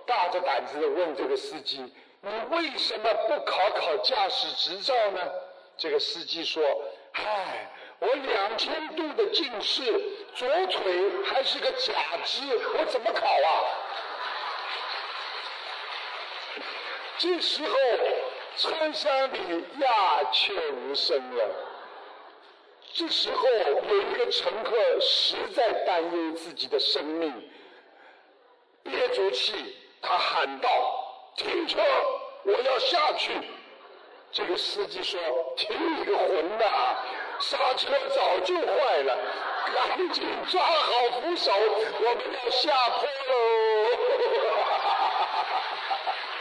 [0.05, 1.91] 大着胆子的问这个司机
[2.21, 5.19] ：“你为什么不考考驾驶执照呢？”
[5.77, 6.63] 这个司机说
[7.13, 9.81] ：“唉。”我两千度的近视，
[10.35, 11.93] 左腿还是个假
[12.25, 12.41] 肢，
[12.77, 13.47] 我怎么考啊？
[17.17, 17.73] 这时候
[18.55, 21.43] 车厢里鸦雀无声了。
[22.93, 27.49] 这时候有一个乘客实在担忧自己的生命，
[28.83, 30.69] 憋住气，他喊道
[31.35, 31.81] ：“停车，
[32.43, 33.31] 我要下去。”
[34.31, 35.19] 这个司机说
[35.57, 36.65] ：“停你个魂呐！”
[37.41, 39.17] 刹车早就坏了，
[39.73, 43.35] 赶紧抓好扶手，我们要下坡喽！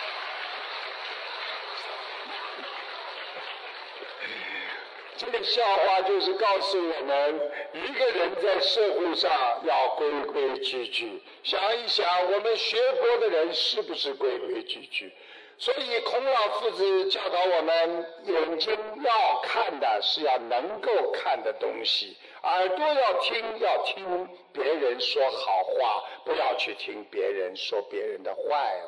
[5.24, 7.40] 这个笑话就是告诉我们，
[7.74, 9.30] 一个人在社会上
[9.64, 11.22] 要规规矩矩。
[11.44, 15.12] 想一想，我们学佛的人是不是规规矩矩？
[15.58, 28.42] 所以孔老夫子教导我们，眼睛要看的是要能够看的东西，耳朵要听要听别人说好话，不要去听别人说别人的坏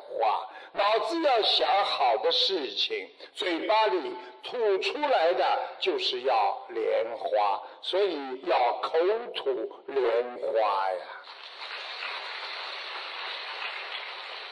[0.09, 0.49] 话。
[0.73, 4.13] 脑子要想好的事情，嘴巴里
[4.43, 8.99] 吐出来的就是要莲花，所以要口
[9.33, 10.03] 吐莲
[10.37, 11.05] 花呀。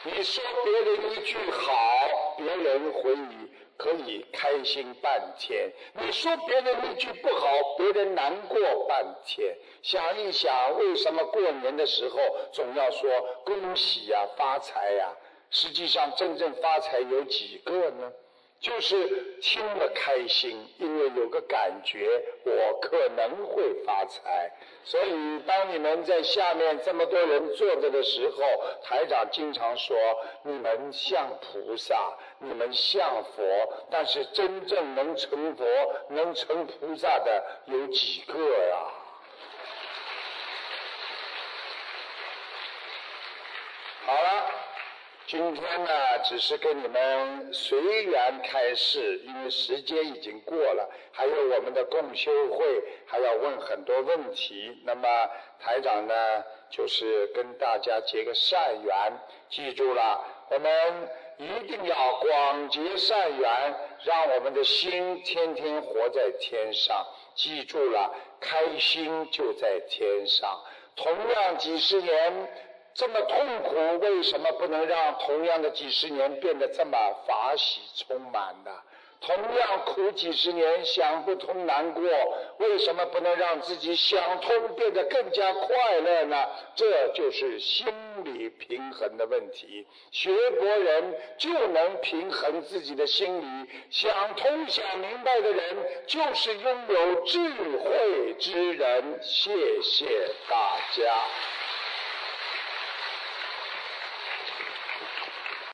[0.06, 7.46] 你说别人一句好，别人回你可以开心半天；你说别人一句不好，
[7.78, 9.56] 别人难过半天。
[9.82, 12.18] 想一想，为什么过年的时候
[12.52, 13.10] 总要说
[13.46, 15.10] 恭喜呀、发财呀？
[15.50, 18.12] 实际上，真正发财有几个呢？
[18.60, 18.96] 就是
[19.42, 24.50] 听了开心，因为有个感觉，我可能会发财。
[24.84, 28.42] 所以，当你们在下面这么多人坐着的时候，
[28.82, 29.96] 台长经常说：
[30.44, 31.94] 你们像菩萨，
[32.38, 33.42] 你们像佛，
[33.90, 35.64] 但是真正能成佛、
[36.08, 38.38] 能成菩萨的有几个
[38.68, 38.76] 呀？
[44.06, 44.63] 好了。
[45.26, 54.82] 今天呢，只是跟你们随缘开示，因为时间已经过了，还有我们的共修会，还要问很多问题。
[54.84, 55.08] 那么
[55.58, 59.12] 台长呢，就是跟大家结个善缘，
[59.48, 61.08] 记住了，我们
[61.38, 67.02] 一定要广结善缘，让我们的心天天活在天上。
[67.34, 70.60] 记住了，开心就在天上。
[70.94, 72.73] 同样几十年。
[72.94, 78.70] 这么痛苦，为什么不能让同样的几十年变得这么法喜充满呢？
[79.20, 82.02] 同样苦几十年，想不通难过，
[82.58, 86.46] 为什么不能让自己想通，变得更加快乐呢？
[86.76, 87.86] 这就是心
[88.22, 89.86] 理平衡的问题。
[90.10, 95.76] 学佛人就能平衡自己的心理，想通想明白的人
[96.06, 97.38] 就是拥有智
[97.78, 99.18] 慧之人。
[99.22, 100.04] 谢谢
[100.50, 101.02] 大家。